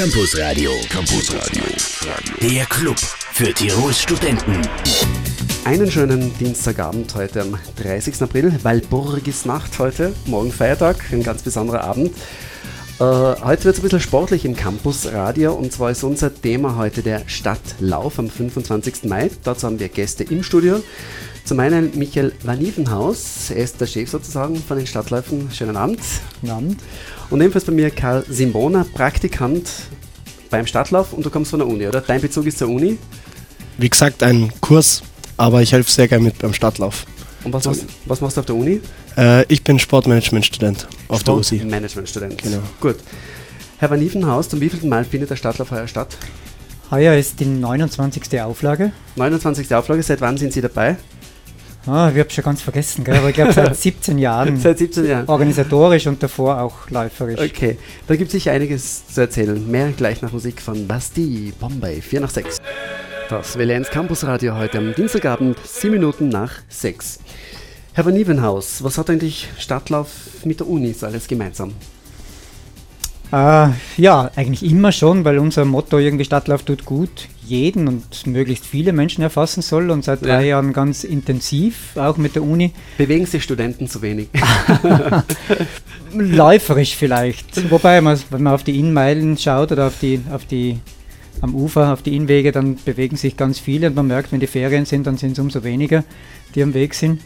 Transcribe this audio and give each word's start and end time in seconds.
Campus 0.00 0.34
Radio. 0.38 0.70
Campus 0.88 1.30
Radio. 1.30 1.62
Der 2.40 2.64
Club 2.64 2.96
für 2.96 3.52
Tirols 3.52 4.00
Studenten. 4.00 4.66
Einen 5.66 5.90
schönen 5.90 6.32
Dienstagabend 6.38 7.14
heute 7.14 7.42
am 7.42 7.58
30. 7.76 8.22
April. 8.22 8.50
Walpurgisnacht 8.62 9.78
heute, 9.78 10.14
morgen 10.24 10.52
Feiertag, 10.52 11.04
ein 11.12 11.22
ganz 11.22 11.42
besonderer 11.42 11.84
Abend. 11.84 12.16
Äh, 12.98 13.02
heute 13.02 13.64
wird 13.64 13.74
es 13.74 13.80
ein 13.80 13.82
bisschen 13.82 14.00
sportlich 14.00 14.46
im 14.46 14.56
Campus 14.56 15.04
Radio 15.12 15.52
und 15.52 15.70
zwar 15.70 15.90
ist 15.90 16.02
unser 16.02 16.34
Thema 16.34 16.76
heute 16.76 17.02
der 17.02 17.28
Stadtlauf 17.28 18.18
am 18.18 18.30
25. 18.30 19.04
Mai. 19.04 19.30
Dazu 19.44 19.66
haben 19.66 19.80
wir 19.80 19.90
Gäste 19.90 20.24
im 20.24 20.42
Studio. 20.42 20.82
Zum 21.44 21.60
einen 21.60 21.98
Michael 21.98 22.32
Vanivenhaus, 22.42 23.50
er 23.50 23.64
ist 23.64 23.78
der 23.82 23.86
Chef 23.86 24.08
sozusagen 24.08 24.56
von 24.62 24.78
den 24.78 24.86
Stadtläufen. 24.86 25.50
Schönen 25.52 25.76
Abend. 25.76 26.00
Guten 26.40 26.52
Abend. 26.52 26.80
Und 27.30 27.40
ebenfalls 27.40 27.64
bei 27.64 27.72
mir 27.72 27.90
Karl 27.90 28.24
Simona, 28.28 28.84
Praktikant 28.92 29.70
beim 30.50 30.66
Stadtlauf 30.66 31.12
und 31.12 31.24
du 31.24 31.30
kommst 31.30 31.52
von 31.52 31.60
der 31.60 31.68
Uni, 31.68 31.86
oder? 31.86 32.00
Dein 32.00 32.20
Bezug 32.20 32.46
ist 32.46 32.58
zur 32.58 32.68
Uni? 32.68 32.98
Wie 33.78 33.88
gesagt, 33.88 34.22
ein 34.24 34.52
Kurs, 34.60 35.02
aber 35.36 35.62
ich 35.62 35.72
helfe 35.72 35.90
sehr 35.90 36.08
gerne 36.08 36.24
mit 36.24 36.38
beim 36.38 36.52
Stadtlauf. 36.52 37.06
Und 37.44 37.52
was, 37.52 37.64
machst, 37.64 37.86
was 38.04 38.20
machst 38.20 38.36
du 38.36 38.40
auf 38.40 38.46
der 38.46 38.56
Uni? 38.56 38.80
Äh, 39.16 39.44
ich 39.46 39.62
bin 39.62 39.78
Sportmanagement-Student 39.78 40.88
auf 41.08 41.22
der 41.22 41.34
USI. 41.34 41.58
Sportmanagement-Student. 41.58 42.42
Genau. 42.42 42.58
Gut. 42.80 42.96
Herr 43.78 43.90
Van 43.90 44.00
Nivenhaus, 44.00 44.48
zum 44.48 44.60
wievielten 44.60 44.88
Mal 44.88 45.04
findet 45.04 45.30
der 45.30 45.36
Stadtlauf 45.36 45.70
heuer 45.70 45.86
statt? 45.86 46.18
Heuer 46.90 47.14
ist 47.14 47.38
die 47.38 47.46
29. 47.46 48.40
Auflage. 48.42 48.92
29. 49.14 49.72
Auflage, 49.74 50.02
seit 50.02 50.20
wann 50.20 50.36
sind 50.36 50.52
Sie 50.52 50.60
dabei? 50.60 50.96
Ah, 51.86 52.10
ich 52.12 52.18
habe 52.20 52.28
schon 52.30 52.44
ganz 52.44 52.60
vergessen, 52.60 53.04
gell? 53.04 53.16
aber 53.16 53.30
ich 53.30 53.34
glaube 53.34 53.52
seit 53.52 53.74
17 53.80 54.18
Jahren. 54.18 54.56
Seit 54.58 54.78
17 54.78 55.06
Jahren. 55.06 55.28
Organisatorisch 55.28 56.06
und 56.06 56.22
davor 56.22 56.60
auch 56.60 56.90
läuferisch. 56.90 57.40
Okay, 57.40 57.78
da 58.06 58.16
gibt 58.16 58.28
es 58.28 58.32
sicher 58.32 58.52
einiges 58.52 59.06
zu 59.08 59.20
erzählen. 59.22 59.70
Mehr 59.70 59.90
gleich 59.92 60.20
nach 60.20 60.32
Musik 60.32 60.60
von 60.60 60.86
Basti 60.86 61.52
Bombay, 61.58 62.00
4 62.02 62.20
nach 62.20 62.30
6. 62.30 62.58
Das 63.30 63.58
Valenz 63.58 63.88
Campus 63.88 64.24
Radio 64.24 64.56
heute 64.56 64.78
am 64.78 64.94
Dienstagabend, 64.94 65.56
7 65.64 65.92
Minuten 65.94 66.28
nach 66.28 66.52
6. 66.68 67.20
Herr 67.94 68.04
Van 68.04 68.14
Nievenhaus, 68.14 68.84
was 68.84 68.98
hat 68.98 69.08
eigentlich 69.08 69.48
Stadtlauf 69.58 70.08
mit 70.44 70.60
der 70.60 70.68
Uni 70.68 70.92
so 70.92 71.06
alles 71.06 71.26
gemeinsam? 71.28 71.72
Äh, 73.32 73.68
ja, 73.96 74.30
eigentlich 74.34 74.64
immer 74.68 74.90
schon, 74.90 75.24
weil 75.24 75.38
unser 75.38 75.64
Motto 75.64 75.98
irgendwie 75.98 76.24
Stadtlauf 76.24 76.64
tut 76.64 76.84
gut, 76.84 77.28
jeden 77.46 77.86
und 77.86 78.26
möglichst 78.26 78.66
viele 78.66 78.92
Menschen 78.92 79.22
erfassen 79.22 79.62
soll 79.62 79.90
und 79.90 80.04
seit 80.04 80.22
drei 80.24 80.40
Ja. 80.42 80.48
Jahren 80.56 80.72
ganz 80.72 81.04
intensiv, 81.04 81.96
auch 81.96 82.16
mit 82.16 82.34
der 82.34 82.42
Uni. 82.42 82.72
Bewegen 82.98 83.26
sich 83.26 83.44
Studenten 83.44 83.86
zu 83.88 84.02
wenig? 84.02 84.28
Läuferisch 86.14 86.96
vielleicht. 86.96 87.70
Wobei, 87.70 88.00
man, 88.00 88.18
wenn 88.30 88.42
man 88.42 88.54
auf 88.54 88.64
die 88.64 88.78
Innenmeilen 88.78 89.38
schaut 89.38 89.70
oder 89.72 89.86
auf 89.86 89.98
die, 90.00 90.20
auf 90.32 90.44
die 90.46 90.78
am 91.40 91.54
Ufer, 91.54 91.92
auf 91.92 92.02
die 92.02 92.16
Innenwege, 92.16 92.52
dann 92.52 92.76
bewegen 92.84 93.16
sich 93.16 93.36
ganz 93.36 93.58
viele 93.58 93.86
und 93.88 93.96
man 93.96 94.08
merkt, 94.08 94.32
wenn 94.32 94.40
die 94.40 94.46
Ferien 94.46 94.84
sind, 94.84 95.06
dann 95.06 95.16
sind 95.16 95.32
es 95.32 95.38
umso 95.38 95.64
weniger, 95.64 96.04
die 96.54 96.62
am 96.62 96.74
Weg 96.74 96.94
sind. 96.94 97.20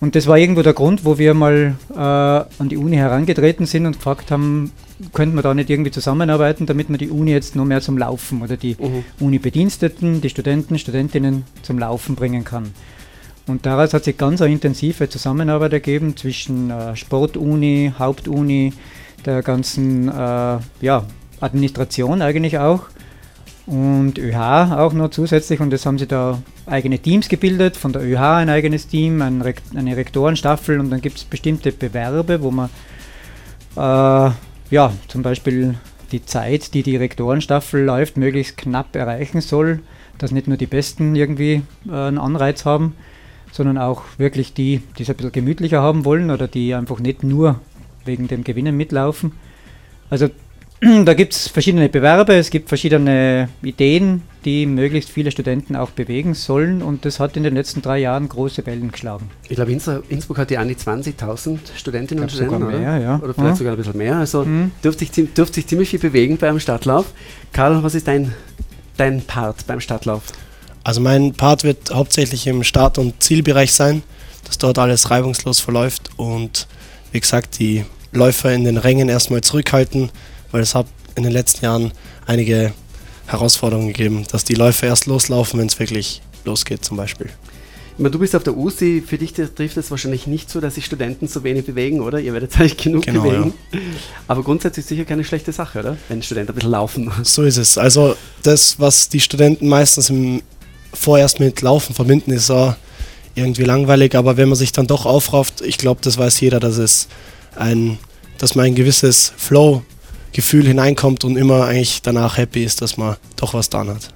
Und 0.00 0.16
das 0.16 0.26
war 0.26 0.38
irgendwo 0.38 0.62
der 0.62 0.72
Grund, 0.72 1.04
wo 1.04 1.18
wir 1.18 1.34
mal 1.34 1.76
äh, 1.94 1.96
an 1.96 2.68
die 2.68 2.76
Uni 2.76 2.96
herangetreten 2.96 3.66
sind 3.66 3.86
und 3.86 3.96
gefragt 3.98 4.30
haben, 4.30 4.72
könnten 5.12 5.34
wir 5.34 5.42
da 5.42 5.54
nicht 5.54 5.70
irgendwie 5.70 5.90
zusammenarbeiten, 5.90 6.66
damit 6.66 6.88
wir 6.88 6.98
die 6.98 7.10
Uni 7.10 7.30
jetzt 7.30 7.56
noch 7.56 7.64
mehr 7.64 7.80
zum 7.80 7.98
Laufen 7.98 8.42
oder 8.42 8.56
die 8.56 8.76
Mhm. 8.78 9.04
Uni-Bediensteten, 9.20 10.20
die 10.20 10.28
Studenten, 10.30 10.78
Studentinnen 10.78 11.44
zum 11.62 11.78
Laufen 11.78 12.14
bringen 12.14 12.44
kann. 12.44 12.72
Und 13.46 13.66
daraus 13.66 13.92
hat 13.92 14.04
sich 14.04 14.16
ganz 14.16 14.40
eine 14.40 14.52
intensive 14.52 15.08
Zusammenarbeit 15.08 15.72
ergeben 15.72 16.16
zwischen 16.16 16.70
äh, 16.70 16.94
Sportuni, 16.94 17.92
Hauptuni, 17.98 18.72
der 19.24 19.42
ganzen 19.42 20.08
äh, 20.08 20.58
ja, 20.80 21.04
Administration 21.40 22.22
eigentlich 22.22 22.58
auch 22.58 22.84
und 23.66 24.18
ÖH 24.18 24.72
auch 24.76 24.92
noch 24.92 25.10
zusätzlich. 25.10 25.60
Und 25.60 25.70
das 25.70 25.86
haben 25.86 25.98
sie 25.98 26.06
da 26.06 26.40
eigene 26.66 26.98
Teams 26.98 27.28
gebildet, 27.28 27.76
von 27.76 27.92
der 27.92 28.02
ÖH 28.02 28.36
ein 28.36 28.48
eigenes 28.48 28.86
Team, 28.86 29.22
ein 29.22 29.42
Rek 29.42 29.62
eine 29.74 29.96
Rektorenstaffel 29.96 30.78
und 30.78 30.90
dann 30.90 31.00
gibt 31.00 31.18
es 31.18 31.24
bestimmte 31.24 31.72
Bewerbe, 31.72 32.42
wo 32.42 32.50
man 32.50 32.70
äh, 33.76 34.30
ja, 34.72 34.90
zum 35.06 35.22
Beispiel 35.22 35.74
die 36.12 36.24
Zeit, 36.24 36.72
die 36.72 36.82
die 36.82 36.96
Rektorenstaffel 36.96 37.84
läuft, 37.84 38.16
möglichst 38.16 38.56
knapp 38.56 38.96
erreichen 38.96 39.42
soll, 39.42 39.80
dass 40.16 40.30
nicht 40.30 40.48
nur 40.48 40.56
die 40.56 40.66
Besten 40.66 41.14
irgendwie 41.14 41.62
äh, 41.86 41.92
einen 41.92 42.16
Anreiz 42.16 42.64
haben, 42.64 42.96
sondern 43.52 43.76
auch 43.76 44.02
wirklich 44.16 44.54
die, 44.54 44.80
die 44.96 45.02
es 45.02 45.10
ein 45.10 45.16
bisschen 45.16 45.32
gemütlicher 45.32 45.82
haben 45.82 46.06
wollen 46.06 46.30
oder 46.30 46.48
die 46.48 46.74
einfach 46.74 47.00
nicht 47.00 47.22
nur 47.22 47.60
wegen 48.06 48.28
dem 48.28 48.44
Gewinnen 48.44 48.74
mitlaufen. 48.74 49.32
Also 50.08 50.30
da 51.04 51.14
gibt 51.14 51.32
es 51.32 51.46
verschiedene 51.48 51.88
Bewerbe, 51.88 52.34
es 52.34 52.50
gibt 52.50 52.68
verschiedene 52.68 53.48
Ideen, 53.62 54.22
die 54.44 54.66
möglichst 54.66 55.10
viele 55.10 55.30
Studenten 55.30 55.76
auch 55.76 55.90
bewegen 55.90 56.34
sollen 56.34 56.82
und 56.82 57.04
das 57.04 57.20
hat 57.20 57.36
in 57.36 57.44
den 57.44 57.54
letzten 57.54 57.82
drei 57.82 57.98
Jahren 57.98 58.28
große 58.28 58.66
Wellen 58.66 58.90
geschlagen. 58.90 59.30
Ich 59.48 59.54
glaube, 59.54 59.70
Innsbruck 59.70 60.38
hat 60.38 60.50
ja 60.50 60.60
an 60.60 60.66
die 60.66 60.74
20.000 60.74 61.58
Studentinnen 61.76 62.24
und 62.24 62.30
Studenten, 62.32 62.54
sogar 62.60 62.68
mehr, 62.70 62.80
oder? 62.80 63.00
ja. 63.00 63.16
Oder 63.22 63.34
vielleicht 63.34 63.50
Ja. 63.50 63.54
sogar 63.56 63.72
ein 63.74 63.76
bisschen 63.76 63.96
mehr. 63.96 64.16
Also 64.16 64.44
Mhm. 64.44 64.72
dürfte, 64.82 65.04
sich, 65.04 65.32
dürfte 65.34 65.54
sich 65.54 65.66
ziemlich 65.68 65.90
viel 65.90 66.00
bewegen 66.00 66.36
beim 66.36 66.58
Stadtlauf. 66.58 67.06
Karl, 67.52 67.82
was 67.84 67.94
ist 67.94 68.08
dein, 68.08 68.34
dein 68.96 69.22
Part 69.22 69.66
beim 69.68 69.78
Stadtlauf? 69.78 70.22
Also 70.82 71.00
mein 71.00 71.32
Part 71.34 71.62
wird 71.62 71.94
hauptsächlich 71.94 72.48
im 72.48 72.64
Start- 72.64 72.98
und 72.98 73.22
Zielbereich 73.22 73.72
sein, 73.72 74.02
dass 74.44 74.58
dort 74.58 74.78
alles 74.78 75.10
reibungslos 75.10 75.60
verläuft 75.60 76.10
und 76.16 76.66
wie 77.12 77.20
gesagt 77.20 77.60
die 77.60 77.84
Läufer 78.10 78.52
in 78.52 78.64
den 78.64 78.78
Rängen 78.78 79.08
erstmal 79.08 79.42
zurückhalten, 79.42 80.10
weil 80.52 80.62
es 80.62 80.74
hat 80.74 80.86
in 81.16 81.24
den 81.24 81.32
letzten 81.32 81.64
Jahren 81.64 81.92
einige 82.26 82.72
Herausforderungen 83.26 83.88
gegeben, 83.88 84.24
dass 84.30 84.44
die 84.44 84.54
Läufer 84.54 84.86
erst 84.86 85.06
loslaufen, 85.06 85.58
wenn 85.58 85.66
es 85.66 85.78
wirklich 85.78 86.22
losgeht 86.44 86.84
zum 86.84 86.96
Beispiel. 86.96 87.30
Du 87.98 88.18
bist 88.18 88.34
auf 88.34 88.42
der 88.42 88.56
USI, 88.56 89.02
für 89.06 89.18
dich 89.18 89.34
trifft 89.34 89.76
es 89.76 89.90
wahrscheinlich 89.90 90.26
nicht 90.26 90.50
so, 90.50 90.60
dass 90.60 90.76
sich 90.76 90.86
Studenten 90.86 91.28
so 91.28 91.44
wenig 91.44 91.66
bewegen, 91.66 92.00
oder? 92.00 92.18
Ihr 92.18 92.32
werdet 92.32 92.58
euch 92.58 92.76
genug 92.76 93.04
Genau, 93.04 93.22
bewegen. 93.22 93.54
Aber 94.28 94.42
grundsätzlich 94.42 94.86
sicher 94.86 95.04
keine 95.04 95.24
schlechte 95.24 95.52
Sache, 95.52 95.80
oder? 95.80 95.96
Wenn 96.08 96.22
Studenten 96.22 96.52
ein 96.52 96.54
bisschen 96.54 96.70
laufen. 96.70 97.12
So 97.22 97.42
ist 97.42 97.58
es. 97.58 97.76
Also 97.76 98.16
das, 98.42 98.80
was 98.80 99.08
die 99.08 99.20
Studenten 99.20 99.68
meistens 99.68 100.10
im 100.10 100.42
vorerst 100.94 101.40
mit 101.40 101.60
Laufen 101.62 101.94
verbinden, 101.94 102.32
ist 102.32 102.50
auch 102.50 102.74
irgendwie 103.34 103.64
langweilig, 103.64 104.14
aber 104.14 104.36
wenn 104.36 104.48
man 104.48 104.56
sich 104.56 104.72
dann 104.72 104.86
doch 104.86 105.06
aufrafft, 105.06 105.62
ich 105.62 105.78
glaube, 105.78 106.00
das 106.02 106.18
weiß 106.18 106.40
jeder, 106.40 106.60
dass 106.60 106.76
es 106.76 107.08
ein, 107.56 107.98
dass 108.38 108.54
man 108.54 108.66
ein 108.66 108.74
gewisses 108.74 109.32
Flow-Gefühl 110.32 110.66
hineinkommt 110.66 111.24
und 111.24 111.36
immer 111.36 111.66
eigentlich 111.66 112.00
danach 112.00 112.38
happy 112.38 112.64
ist, 112.64 112.80
dass 112.80 112.96
man 112.96 113.16
doch 113.36 113.52
was 113.52 113.68
dran 113.68 113.88
hat. 113.88 114.08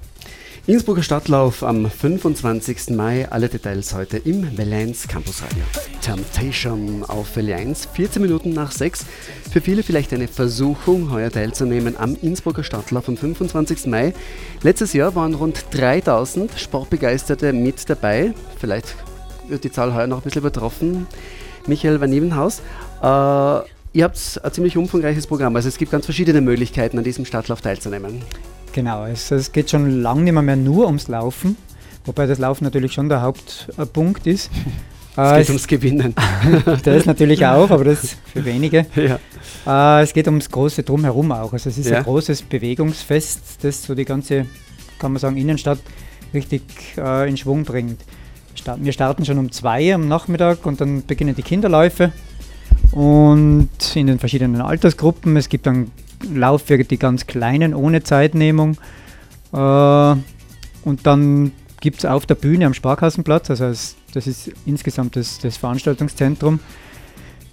Innsbrucker 0.65 1.03
Stadtlauf 1.03 1.63
am 1.63 1.89
25. 1.89 2.89
Mai. 2.89 3.29
Alle 3.29 3.47
Details 3.47 3.93
heute 3.93 4.17
im 4.17 4.57
Valenz 4.57 5.07
Campus 5.07 5.41
Radio. 5.43 5.63
Temptation 6.01 7.05
auf 7.05 7.37
Valenz, 7.37 7.87
14 7.93 8.21
Minuten 8.21 8.49
nach 8.49 8.71
6. 8.71 9.05
Für 9.51 9.61
viele 9.61 9.83
vielleicht 9.83 10.11
eine 10.11 10.27
Versuchung, 10.27 11.11
heuer 11.11 11.31
teilzunehmen 11.31 11.95
am 11.97 12.17
Innsbrucker 12.21 12.63
Stadtlauf 12.63 13.07
am 13.07 13.15
25. 13.15 13.85
Mai. 13.85 14.13
Letztes 14.63 14.93
Jahr 14.93 15.15
waren 15.15 15.35
rund 15.35 15.65
3000 15.71 16.59
Sportbegeisterte 16.59 17.53
mit 17.53 17.89
dabei. 17.89 18.33
Vielleicht 18.59 18.95
wird 19.47 19.63
die 19.63 19.71
Zahl 19.71 19.93
heuer 19.93 20.07
noch 20.07 20.17
ein 20.17 20.23
bisschen 20.23 20.41
übertroffen. 20.41 21.07
Michael 21.67 22.01
Van 22.01 22.09
Nievenhaus, 22.09 22.61
äh, 23.01 23.76
ihr 23.93 24.03
habt 24.03 24.39
ein 24.43 24.51
ziemlich 24.53 24.77
umfangreiches 24.77 25.27
Programm. 25.27 25.55
Also 25.55 25.67
es 25.69 25.77
gibt 25.77 25.91
ganz 25.91 26.05
verschiedene 26.05 26.41
Möglichkeiten, 26.41 26.97
an 26.97 27.03
diesem 27.03 27.25
Stadtlauf 27.25 27.61
teilzunehmen. 27.61 28.21
Genau, 28.73 29.05
es, 29.05 29.31
es 29.31 29.51
geht 29.51 29.69
schon 29.71 30.01
lange 30.01 30.23
nicht 30.31 30.33
mehr, 30.41 30.55
nur 30.55 30.85
ums 30.85 31.07
Laufen, 31.07 31.55
wobei 32.05 32.25
das 32.27 32.37
Laufen 32.37 32.63
natürlich 32.63 32.93
schon 32.93 33.09
der 33.09 33.21
Hauptpunkt 33.21 34.27
ist. 34.27 34.49
Es 35.19 35.23
Äh, 35.31 35.33
geht 35.37 35.41
es- 35.45 35.49
ums 35.49 35.67
Gewinnen. 35.67 36.13
das 36.83 37.05
natürlich 37.07 37.43
auch, 37.43 37.71
aber 37.71 37.83
das 37.85 38.17
für 38.33 38.45
wenige. 38.45 38.85
ja. 38.95 39.17
Äh, 39.99 40.03
es 40.03 40.13
geht 40.13 40.27
ums 40.27 40.47
große 40.51 40.83
Drumherum 40.83 41.31
auch. 41.31 41.53
Also 41.53 41.69
es 41.71 41.79
ist 41.79 41.89
Ja. 41.89 41.97
ein 41.97 42.03
großes 42.03 42.43
Bewegungsfest, 42.43 43.63
das 43.63 43.81
so 43.83 43.95
die 43.95 44.05
ganze, 44.05 44.45
kann 44.99 45.13
man 45.13 45.19
sagen, 45.19 45.37
Innenstadt 45.37 45.79
richtig 46.35 46.61
äh, 46.99 47.27
in 47.27 47.35
Schwung 47.35 47.63
bringt. 47.63 47.99
Wir 48.77 48.93
starten 48.93 49.25
schon 49.25 49.39
um 49.39 49.51
zwei 49.51 49.91
am 49.91 50.07
Nachmittag 50.07 50.63
und 50.67 50.79
dann 50.81 51.03
beginnen 51.03 51.33
die 51.33 51.41
Kinderläufe 51.41 52.11
und 52.91 53.69
in 53.95 54.07
den 54.07 54.19
verschiedenen 54.19 54.61
Altersgruppen. 54.61 55.35
Es 55.37 55.49
gibt 55.49 55.65
dann 55.65 55.91
Laufwege, 56.33 56.85
die 56.85 56.97
ganz 56.97 57.27
kleinen, 57.27 57.73
ohne 57.73 58.03
Zeitnehmung. 58.03 58.77
Äh, 59.53 59.57
und 59.57 61.05
dann 61.05 61.51
gibt 61.81 61.99
es 61.99 62.05
auf 62.05 62.25
der 62.25 62.35
Bühne 62.35 62.65
am 62.65 62.73
Sparkassenplatz, 62.73 63.49
also 63.49 63.65
das 64.13 64.27
ist 64.27 64.51
insgesamt 64.65 65.15
das, 65.15 65.37
das 65.39 65.57
Veranstaltungszentrum, 65.57 66.59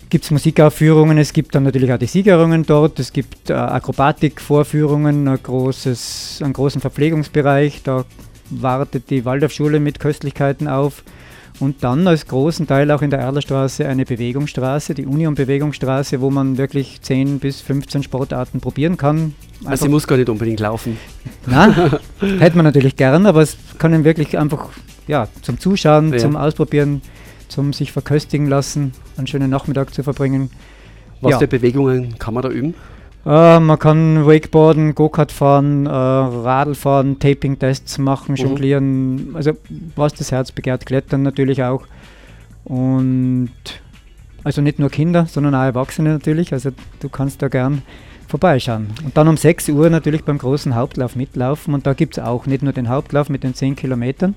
gibt 0.09 0.25
es 0.25 0.31
Musikaufführungen, 0.31 1.19
es 1.19 1.33
gibt 1.33 1.55
dann 1.55 1.65
natürlich 1.65 1.93
auch 1.93 1.99
die 1.99 2.07
Siegerungen 2.07 2.65
dort, 2.65 2.99
es 3.01 3.13
gibt 3.13 3.51
äh, 3.51 3.55
Akrobatikvorführungen, 3.55 5.29
ein 5.29 5.43
großes, 5.43 6.41
einen 6.43 6.53
großen 6.53 6.81
Verpflegungsbereich, 6.81 7.83
da 7.83 8.05
wartet 8.51 9.11
die 9.11 9.25
Waldorfschule 9.25 9.81
mit 9.81 10.01
Köstlichkeiten 10.01 10.69
auf 10.69 11.03
Und 11.61 11.85
dann 11.85 12.07
als 12.09 12.27
großen 12.27 12.67
Teil 12.67 12.91
auch 12.91 13.01
in 13.01 13.11
der 13.11 13.21
Erlerstraße 13.21 13.87
eine 13.87 14.05
Bewegungsstraße, 14.05 14.95
die 14.95 15.07
Union-Bewegungsstraße, 15.07 16.21
wo 16.21 16.31
man 16.31 16.59
wirklich 16.59 17.01
10 17.01 17.39
bis 17.39 17.61
15 17.61 18.03
Sportarten 18.03 18.61
probieren 18.61 18.97
kann. 18.97 19.35
Einfach 19.61 19.71
also 19.71 19.85
sie 19.85 19.91
muss 19.91 20.07
gar 20.07 20.17
nicht 20.17 20.29
unbedingt 20.29 20.59
laufen. 20.59 20.99
Nein, 21.47 21.73
hätte 22.39 22.57
man 22.57 22.65
natürlich 22.65 22.97
gern, 22.97 23.27
aber 23.27 23.43
es 23.43 23.57
kann 23.79 24.05
wirklich 24.05 24.37
einfach 24.37 24.71
ja, 25.07 25.29
zum 25.43 25.61
Zuschauen, 25.61 26.13
ja. 26.13 26.19
zum 26.19 26.37
Ausprobieren, 26.37 27.03
zum 27.49 27.73
sich 27.73 27.93
verköstigen 27.93 28.49
lassen, 28.49 28.93
einen 29.17 29.29
schönen 29.29 29.51
Nachmittag 29.51 29.95
zu 29.95 30.03
verbringen. 30.03 30.51
Was 31.21 31.33
ja. 31.33 31.39
für 31.39 31.49
Bewegungen 31.49 32.19
kann 32.19 32.35
man 32.35 32.43
da 32.43 32.49
üben? 32.49 32.75
Uh, 33.27 33.59
man 33.59 33.79
kann 33.79 34.27
Wakeboarden, 34.27 34.95
Go-Kart 34.95 35.33
fahren, 35.33 35.87
uh, 35.87 35.91
Radl 35.91 36.75
fahren, 36.75 37.19
Taping-Tests 37.19 37.97
machen, 37.97 38.33
mhm. 38.33 38.37
jonglieren, 38.37 39.31
also 39.35 39.53
was 39.97 40.13
das 40.13 40.31
Herz 40.31 40.53
begehrt, 40.53 40.85
klettern 40.85 41.23
natürlich 41.23 41.63
auch. 41.63 41.87
Und 42.65 43.51
also 44.43 44.61
nicht 44.61 44.79
nur 44.79 44.91
Kinder, 44.91 45.25
sondern 45.27 45.55
auch 45.55 45.63
Erwachsene 45.63 46.11
natürlich. 46.11 46.53
Also 46.53 46.71
du 47.01 47.09
kannst 47.09 47.41
da 47.41 47.49
gern 47.49 47.81
vorbeischauen. 48.29 48.89
Und 49.03 49.17
dann 49.17 49.29
um 49.29 49.39
6 49.39 49.71
Uhr 49.71 49.89
natürlich 49.89 50.25
beim 50.25 50.37
großen 50.37 50.75
Hauptlauf 50.75 51.17
mitlaufen. 51.17 51.73
Und 51.73 51.87
da 51.87 51.95
gibt 51.95 52.19
es 52.19 52.23
auch 52.23 52.45
nicht 52.45 52.63
nur 52.63 52.75
den 52.75 52.91
Hauptlauf 52.91 53.31
mit 53.31 53.43
den 53.43 53.55
10 53.55 53.75
Kilometern, 53.75 54.35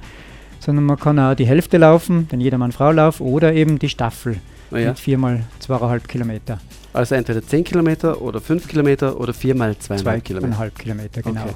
sondern 0.59 0.85
man 0.85 0.97
kann 0.97 1.19
auch 1.19 1.35
die 1.35 1.45
Hälfte 1.45 1.77
laufen, 1.77 2.29
den 2.29 2.39
Jedermann-Frau-Lauf 2.39 3.19
oder 3.19 3.53
eben 3.53 3.79
die 3.79 3.89
Staffel 3.89 4.37
oh 4.71 4.77
ja. 4.77 4.89
mit 4.89 4.99
4 4.99 5.17
mal 5.17 5.43
2,5 5.65 6.07
Kilometer. 6.07 6.59
Also 6.93 7.15
entweder 7.15 7.45
10 7.45 7.63
Kilometer 7.63 8.21
oder 8.21 8.41
5 8.41 8.67
Kilometer 8.67 9.19
oder 9.19 9.33
4 9.33 9.55
mal 9.55 9.71
2,5 9.71 10.21
Kilometer. 10.21 10.55
2,5 10.55 10.69
Kilometer, 10.71 11.21
genau. 11.21 11.43
Okay. 11.43 11.53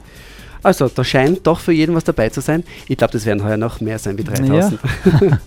Also 0.64 0.88
da 0.90 1.04
scheint 1.04 1.48
doch 1.48 1.60
für 1.60 1.72
jeden 1.72 1.96
was 1.96 2.04
dabei 2.04 2.30
zu 2.30 2.42
sein. 2.42 2.64
Ich 2.88 2.98
glaube, 2.98 3.14
das 3.14 3.26
werden 3.26 3.44
heuer 3.44 3.58
noch 3.58 3.82
mehr 3.82 3.98
sein 3.98 4.18
wie 4.18 4.24
3000. 4.24 4.80
Ja. 5.22 5.40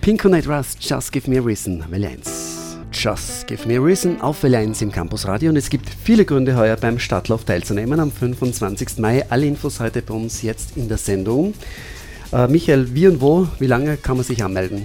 Pink 0.00 0.24
Night 0.24 0.48
Rust, 0.48 0.78
Just 0.80 1.12
Give 1.12 1.30
Me 1.30 1.38
a 1.38 1.42
Reason, 1.42 1.84
Welle 1.90 2.08
1. 2.08 2.78
Just 2.92 3.46
Give 3.46 3.66
Me 3.66 3.78
a 3.78 3.80
Reason 3.80 4.20
auf 4.20 4.42
Welle 4.42 4.58
1 4.58 4.82
im 4.82 4.90
Campus 4.90 5.26
Radio 5.26 5.50
und 5.50 5.56
es 5.56 5.70
gibt 5.70 5.88
viele 5.88 6.24
Gründe 6.24 6.56
heuer 6.56 6.76
beim 6.76 6.98
Stadtlauf 6.98 7.44
teilzunehmen 7.44 8.00
am 8.00 8.10
25. 8.10 8.98
Mai. 8.98 9.24
Alle 9.30 9.46
Infos 9.46 9.80
heute 9.80 10.02
bei 10.02 10.14
uns 10.14 10.42
jetzt 10.42 10.76
in 10.76 10.88
der 10.88 10.98
Sendung. 10.98 11.54
Äh, 12.32 12.48
Michael, 12.48 12.94
wie 12.94 13.06
und 13.06 13.20
wo, 13.20 13.46
wie 13.58 13.66
lange 13.66 13.96
kann 13.96 14.16
man 14.16 14.24
sich 14.24 14.42
anmelden? 14.42 14.84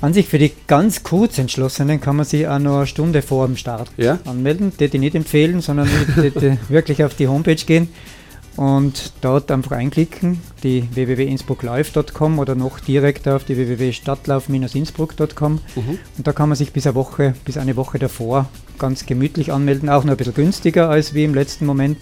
An 0.00 0.14
sich 0.14 0.28
für 0.28 0.38
die 0.38 0.52
ganz 0.66 1.02
kurz 1.02 1.38
Entschlossenen 1.38 2.00
kann 2.00 2.16
man 2.16 2.24
sich 2.24 2.48
auch 2.48 2.58
noch 2.58 2.78
eine 2.78 2.86
Stunde 2.86 3.20
vor 3.20 3.46
dem 3.46 3.56
Start 3.56 3.90
ja? 3.98 4.18
anmelden. 4.24 4.72
Die, 4.80 4.88
die 4.88 4.98
nicht 4.98 5.14
empfehlen, 5.14 5.60
sondern 5.60 5.88
die 6.16 6.32
wirklich 6.68 7.04
auf 7.04 7.14
die 7.14 7.28
Homepage 7.28 7.54
gehen 7.54 7.88
und 8.56 9.12
dort 9.20 9.50
einfach 9.50 9.72
einklicken, 9.72 10.40
die 10.62 10.88
www.innsbrucklive.com 10.92 12.38
oder 12.38 12.54
noch 12.54 12.80
direkt 12.80 13.28
auf 13.28 13.44
die 13.44 13.56
www.stadtlauf-innsbruck.com. 13.56 15.52
Mhm. 15.52 15.98
Und 16.18 16.26
da 16.26 16.32
kann 16.32 16.48
man 16.48 16.56
sich 16.56 16.72
bis 16.72 16.86
eine 16.86 16.94
Woche, 16.94 17.34
bis 17.44 17.56
eine 17.56 17.76
Woche 17.76 17.98
davor 17.98 18.48
ganz 18.78 19.06
gemütlich 19.06 19.52
anmelden, 19.52 19.88
auch 19.88 20.04
noch 20.04 20.12
ein 20.12 20.16
bisschen 20.16 20.34
günstiger 20.34 20.88
als 20.90 21.14
wie 21.14 21.24
im 21.24 21.34
letzten 21.34 21.66
Moment. 21.66 21.98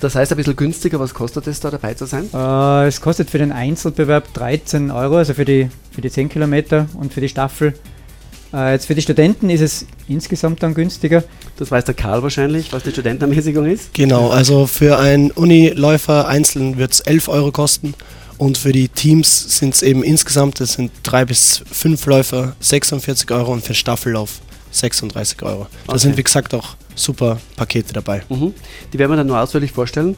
Das 0.00 0.14
heißt 0.14 0.32
ein 0.32 0.36
bisschen 0.36 0.56
günstiger, 0.56 0.98
was 0.98 1.12
kostet 1.12 1.46
es 1.46 1.60
da 1.60 1.70
dabei 1.70 1.92
zu 1.92 2.06
sein? 2.06 2.28
Äh, 2.32 2.86
es 2.86 3.02
kostet 3.02 3.28
für 3.28 3.36
den 3.36 3.52
Einzelbewerb 3.52 4.32
13 4.32 4.90
Euro, 4.90 5.18
also 5.18 5.34
für 5.34 5.44
die, 5.44 5.68
für 5.90 6.00
die 6.00 6.10
10 6.10 6.30
Kilometer 6.30 6.86
und 6.94 7.12
für 7.12 7.20
die 7.20 7.28
Staffel. 7.28 7.74
Äh, 8.54 8.72
jetzt 8.72 8.86
für 8.86 8.94
die 8.94 9.02
Studenten 9.02 9.50
ist 9.50 9.60
es 9.60 9.86
insgesamt 10.08 10.62
dann 10.62 10.72
günstiger. 10.72 11.22
Das 11.58 11.70
weiß 11.70 11.84
der 11.84 11.94
Karl 11.94 12.22
wahrscheinlich, 12.22 12.72
was 12.72 12.82
die 12.82 12.92
Studentenermäßigung 12.92 13.66
ist. 13.66 13.92
Genau, 13.92 14.30
also 14.30 14.66
für 14.66 14.98
einen 14.98 15.30
Uniläufer 15.32 16.26
einzeln 16.26 16.78
wird 16.78 16.92
es 16.92 17.00
11 17.00 17.28
Euro 17.28 17.52
kosten 17.52 17.94
und 18.38 18.56
für 18.56 18.72
die 18.72 18.88
Teams 18.88 19.58
sind 19.58 19.74
es 19.74 19.82
eben 19.82 20.02
insgesamt, 20.02 20.60
das 20.60 20.72
sind 20.72 20.92
drei 21.02 21.26
bis 21.26 21.62
fünf 21.70 22.06
Läufer 22.06 22.56
46 22.60 23.30
Euro 23.32 23.52
und 23.52 23.62
für 23.62 23.74
Staffellauf 23.74 24.40
36 24.70 25.42
Euro. 25.42 25.66
Da 25.86 25.92
okay. 25.92 25.98
sind 25.98 26.16
wie 26.16 26.22
gesagt 26.22 26.54
auch 26.54 26.76
super 26.94 27.40
Pakete 27.56 27.92
dabei. 27.92 28.22
Mhm. 28.28 28.54
Die 28.92 28.98
werden 28.98 29.12
wir 29.12 29.16
dann 29.16 29.26
nur 29.26 29.40
ausführlich 29.40 29.72
vorstellen. 29.72 30.16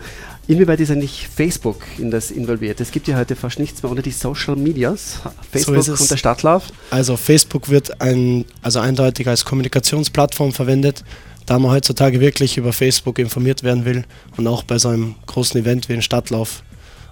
Inwieweit 0.48 0.80
ist 0.80 0.90
eigentlich 0.90 1.28
Facebook 1.28 1.78
in 1.98 2.10
das 2.10 2.30
involviert? 2.30 2.80
Es 2.80 2.90
gibt 2.90 3.06
ja 3.06 3.16
heute 3.16 3.36
fast 3.36 3.60
nichts 3.60 3.82
mehr 3.82 3.92
ohne 3.92 4.02
die 4.02 4.10
Social 4.10 4.56
Medias. 4.56 5.20
Facebook 5.50 5.82
so 5.82 5.92
und 5.92 6.10
der 6.10 6.16
Stadtlauf. 6.16 6.64
Also 6.90 7.16
Facebook 7.16 7.68
wird 7.68 8.00
ein, 8.00 8.44
also 8.60 8.80
eindeutig 8.80 9.28
als 9.28 9.44
Kommunikationsplattform 9.44 10.52
verwendet, 10.52 11.04
da 11.46 11.58
man 11.58 11.70
heutzutage 11.70 12.20
wirklich 12.20 12.56
über 12.56 12.72
Facebook 12.72 13.18
informiert 13.18 13.62
werden 13.62 13.84
will 13.84 14.04
und 14.36 14.46
auch 14.48 14.64
bei 14.64 14.78
so 14.78 14.88
einem 14.88 15.14
großen 15.26 15.60
Event 15.60 15.88
wie 15.88 15.94
ein 15.94 16.02
Stadtlauf 16.02 16.62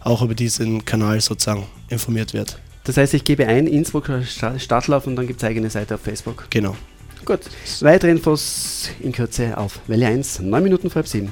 auch 0.03 0.23
über 0.23 0.35
diesen 0.35 0.85
Kanal 0.85 1.21
sozusagen 1.21 1.67
informiert 1.89 2.33
wird. 2.33 2.59
Das 2.85 2.97
heißt, 2.97 3.15
ich 3.15 3.25
gebe 3.25 3.47
ein 3.47 3.67
Innsbrucker 3.67 4.23
Stadtlauf 4.25 5.07
und 5.07 5.15
dann 5.17 5.27
gibt 5.27 5.43
es 5.43 5.49
eigene 5.49 5.71
Seite 5.71 5.95
auf 5.95 6.01
Facebook. 6.01 6.47
Genau. 6.51 6.77
Gut, 7.25 7.41
weitere 7.81 8.11
Infos 8.11 8.89
in 9.01 9.13
Kürze 9.13 9.57
auf 9.57 9.81
Welle 9.87 10.07
1, 10.07 10.41
9 10.41 10.63
Minuten 10.63 10.91
vor 10.91 10.97
halb 10.97 11.09
7. 11.09 11.31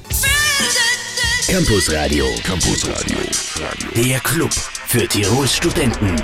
Campus 1.48 1.90
Radio, 1.92 2.26
Campus 2.44 2.86
Radio, 2.86 3.16
der 3.96 4.20
Club 4.20 4.52
für 4.52 5.08
Tirols 5.08 5.56
Studenten. 5.56 6.14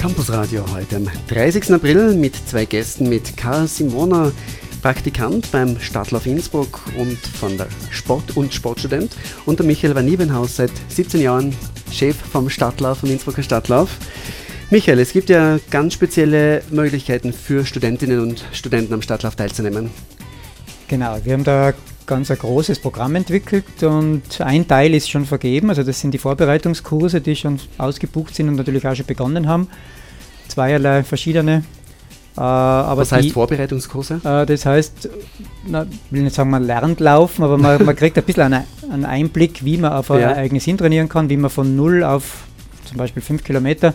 Campus 0.00 0.30
Radio 0.30 0.64
heute 0.72 0.96
am 0.96 1.08
30. 1.28 1.70
April 1.72 2.14
mit 2.14 2.34
zwei 2.48 2.64
Gästen, 2.64 3.08
mit 3.08 3.36
Karl 3.36 3.68
Simona, 3.68 4.32
Praktikant 4.80 5.50
beim 5.52 5.78
Stadtlauf 5.80 6.26
Innsbruck 6.26 6.80
und 6.96 7.18
von 7.18 7.56
der 7.58 7.68
Sport- 7.90 8.36
und 8.36 8.54
Sportstudent 8.54 9.12
und 9.44 9.58
der 9.58 9.66
Michael 9.66 9.94
van 9.94 10.06
Niebenhaus, 10.06 10.56
seit 10.56 10.70
17 10.88 11.20
Jahren 11.20 11.54
Chef 11.92 12.16
vom 12.16 12.48
Stadtlauf, 12.48 12.98
vom 12.98 13.10
Innsbrucker 13.10 13.42
Stadtlauf. 13.42 13.90
Michael, 14.68 14.98
es 14.98 15.12
gibt 15.12 15.30
ja 15.30 15.60
ganz 15.70 15.92
spezielle 15.92 16.60
Möglichkeiten 16.70 17.32
für 17.32 17.64
Studentinnen 17.64 18.18
und 18.18 18.44
Studenten 18.50 18.94
am 18.94 19.02
Stadtlauf 19.02 19.36
teilzunehmen. 19.36 19.90
Genau, 20.88 21.18
wir 21.22 21.34
haben 21.34 21.44
da 21.44 21.72
ganz 22.04 22.32
ein 22.32 22.38
großes 22.38 22.80
Programm 22.80 23.14
entwickelt 23.14 23.84
und 23.84 24.40
ein 24.40 24.66
Teil 24.66 24.92
ist 24.94 25.08
schon 25.08 25.24
vergeben, 25.24 25.68
also 25.68 25.84
das 25.84 26.00
sind 26.00 26.12
die 26.12 26.18
Vorbereitungskurse, 26.18 27.20
die 27.20 27.36
schon 27.36 27.60
ausgebucht 27.78 28.34
sind 28.34 28.48
und 28.48 28.56
natürlich 28.56 28.86
auch 28.88 28.94
schon 28.96 29.06
begonnen 29.06 29.46
haben. 29.46 29.68
Zweierlei 30.48 31.04
verschiedene. 31.04 31.62
Äh, 32.36 32.40
aber 32.40 33.02
Was 33.02 33.12
heißt 33.12 33.24
die, 33.24 33.30
Vorbereitungskurse? 33.30 34.20
Äh, 34.24 34.46
das 34.46 34.66
heißt, 34.66 35.08
na, 35.68 35.84
ich 35.84 35.98
will 36.10 36.22
nicht 36.22 36.34
sagen, 36.34 36.50
man 36.50 36.64
lernt 36.64 36.98
laufen, 36.98 37.44
aber 37.44 37.56
man, 37.56 37.84
man 37.84 37.94
kriegt 37.94 38.18
ein 38.18 38.24
bisschen 38.24 38.52
einen, 38.52 38.64
einen, 38.90 39.04
Einblick, 39.04 39.64
wie 39.64 39.76
man 39.76 39.92
auf 39.92 40.10
ein 40.10 40.20
ja. 40.20 40.30
Ereignis 40.30 40.64
hintrainieren 40.64 41.08
kann, 41.08 41.28
wie 41.30 41.36
man 41.36 41.50
von 41.50 41.76
null 41.76 42.02
auf 42.02 42.46
zum 42.84 42.98
Beispiel 42.98 43.22
fünf 43.22 43.44
Kilometer 43.44 43.94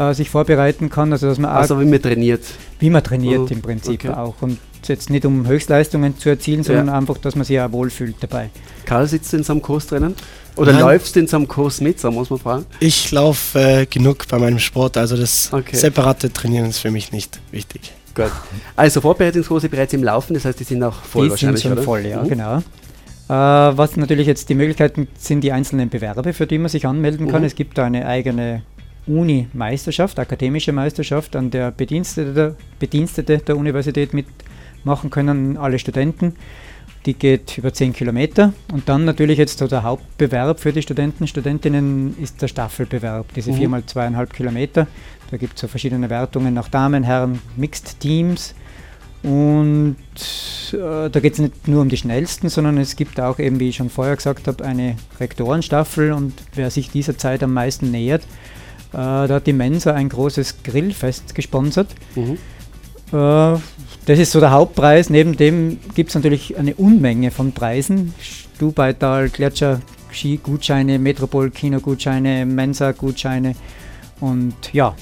äh, 0.00 0.14
sich 0.14 0.30
vorbereiten 0.30 0.90
kann. 0.90 1.12
Also, 1.12 1.28
dass 1.28 1.38
man 1.38 1.50
also 1.50 1.80
wie 1.80 1.84
man 1.84 2.00
trainiert. 2.00 2.42
Wie 2.78 2.90
man 2.90 3.04
trainiert 3.04 3.40
oh, 3.40 3.46
im 3.50 3.60
Prinzip 3.60 4.04
okay. 4.04 4.14
auch. 4.14 4.34
Und 4.40 4.58
jetzt 4.88 5.10
nicht 5.10 5.24
um 5.26 5.46
Höchstleistungen 5.46 6.18
zu 6.18 6.30
erzielen, 6.30 6.62
sondern 6.62 6.88
ja. 6.88 6.98
einfach, 6.98 7.18
dass 7.18 7.36
man 7.36 7.44
sich 7.44 7.60
auch 7.60 7.70
wohlfühlt 7.72 8.16
dabei. 8.20 8.50
Karl, 8.86 9.06
sitzt 9.06 9.32
du 9.32 9.36
in 9.36 9.44
so 9.44 9.52
einem 9.52 9.62
Kurs 9.62 9.86
drinnen? 9.86 10.14
Oder 10.56 10.72
Nein. 10.72 10.80
läufst 10.82 11.16
du 11.16 11.20
in 11.20 11.26
so 11.26 11.36
einem 11.36 11.48
Kurs 11.48 11.80
mit, 11.80 12.00
so 12.00 12.10
muss 12.10 12.28
man 12.30 12.38
fragen? 12.38 12.66
Ich 12.80 13.10
laufe 13.12 13.58
äh, 13.58 13.86
genug 13.86 14.26
bei 14.28 14.38
meinem 14.38 14.58
Sport, 14.58 14.96
also 14.96 15.16
das 15.16 15.52
okay. 15.52 15.76
separate 15.76 16.32
Trainieren 16.32 16.68
ist 16.68 16.78
für 16.78 16.90
mich 16.90 17.12
nicht 17.12 17.40
wichtig. 17.52 17.92
Gut. 18.14 18.32
Also 18.74 19.00
Vorbereitungskurse 19.00 19.68
bereits 19.68 19.92
im 19.92 20.02
Laufen, 20.02 20.34
das 20.34 20.44
heißt, 20.44 20.58
die 20.58 20.64
sind 20.64 20.82
auch 20.82 20.94
voll 20.94 21.26
die 21.26 21.30
wahrscheinlich, 21.30 21.62
sind 21.62 21.70
schon 21.70 21.78
oder? 21.78 21.82
voll, 21.82 22.04
ja, 22.04 22.22
mhm. 22.22 22.28
genau. 22.28 22.62
Äh, 23.28 23.32
was 23.32 23.96
natürlich 23.96 24.26
jetzt 24.26 24.48
die 24.48 24.56
Möglichkeiten 24.56 25.06
sind, 25.16 25.42
die 25.42 25.52
einzelnen 25.52 25.88
Bewerbe, 25.88 26.32
für 26.32 26.48
die 26.48 26.58
man 26.58 26.68
sich 26.68 26.84
anmelden 26.84 27.28
kann. 27.28 27.42
Mhm. 27.42 27.46
Es 27.46 27.54
gibt 27.54 27.78
da 27.78 27.84
eine 27.84 28.06
eigene 28.06 28.62
Uni-Meisterschaft, 29.06 30.18
akademische 30.18 30.72
Meisterschaft, 30.72 31.36
an 31.36 31.50
der 31.50 31.70
Bedienstete, 31.70 32.56
Bedienstete 32.78 33.38
der 33.38 33.56
Universität 33.56 34.12
mitmachen 34.14 35.10
können, 35.10 35.56
alle 35.56 35.78
Studenten. 35.78 36.36
Die 37.06 37.14
geht 37.14 37.56
über 37.56 37.72
10 37.72 37.94
Kilometer. 37.94 38.52
Und 38.72 38.88
dann 38.88 39.06
natürlich 39.06 39.38
jetzt 39.38 39.58
so 39.58 39.66
der 39.66 39.82
Hauptbewerb 39.82 40.60
für 40.60 40.72
die 40.72 40.82
Studenten, 40.82 41.26
Studentinnen 41.26 42.14
ist 42.20 42.42
der 42.42 42.48
Staffelbewerb, 42.48 43.32
diese 43.34 43.52
mhm. 43.52 43.56
4 43.56 43.68
mal 43.70 43.80
2,5 43.80 44.26
Kilometer. 44.26 44.86
Da 45.30 45.36
gibt 45.38 45.54
es 45.54 45.60
so 45.62 45.68
verschiedene 45.68 46.10
Wertungen 46.10 46.52
nach 46.52 46.68
Damen, 46.68 47.02
Herren, 47.02 47.40
Mixed 47.56 48.00
Teams. 48.00 48.54
Und 49.22 49.96
äh, 50.72 51.10
da 51.10 51.20
geht 51.20 51.34
es 51.34 51.38
nicht 51.38 51.68
nur 51.68 51.82
um 51.82 51.88
die 51.88 51.96
schnellsten, 51.96 52.48
sondern 52.48 52.78
es 52.78 52.96
gibt 52.96 53.20
auch 53.20 53.38
eben, 53.38 53.60
wie 53.60 53.68
ich 53.68 53.76
schon 53.76 53.90
vorher 53.90 54.16
gesagt 54.16 54.48
habe, 54.48 54.64
eine 54.64 54.96
Rektorenstaffel 55.18 56.12
und 56.12 56.32
wer 56.54 56.70
sich 56.70 56.90
dieser 56.90 57.18
Zeit 57.18 57.42
am 57.42 57.52
meisten 57.52 57.90
nähert, 57.90 58.22
äh, 58.92 58.96
da 58.96 59.28
hat 59.28 59.46
die 59.46 59.52
Mensa 59.52 59.92
ein 59.94 60.08
großes 60.08 60.62
Grillfest 60.62 61.34
gesponsert. 61.34 61.88
Mhm. 62.14 62.38
Äh, 63.12 63.58
das 64.06 64.18
ist 64.18 64.32
so 64.32 64.40
der 64.40 64.50
Hauptpreis. 64.50 65.10
Neben 65.10 65.36
dem 65.36 65.78
gibt 65.94 66.10
es 66.10 66.14
natürlich 66.14 66.58
eine 66.58 66.74
Unmenge 66.74 67.30
von 67.30 67.52
Preisen. 67.52 68.14
Stubaital, 68.20 69.28
Gletscher, 69.28 69.80
Ski-Gutscheine, 70.10 70.98
Metropol-Kino-Gutscheine, 70.98 72.46
Mensa-Gutscheine 72.46 73.54
und 74.20 74.54
ja, 74.72 74.94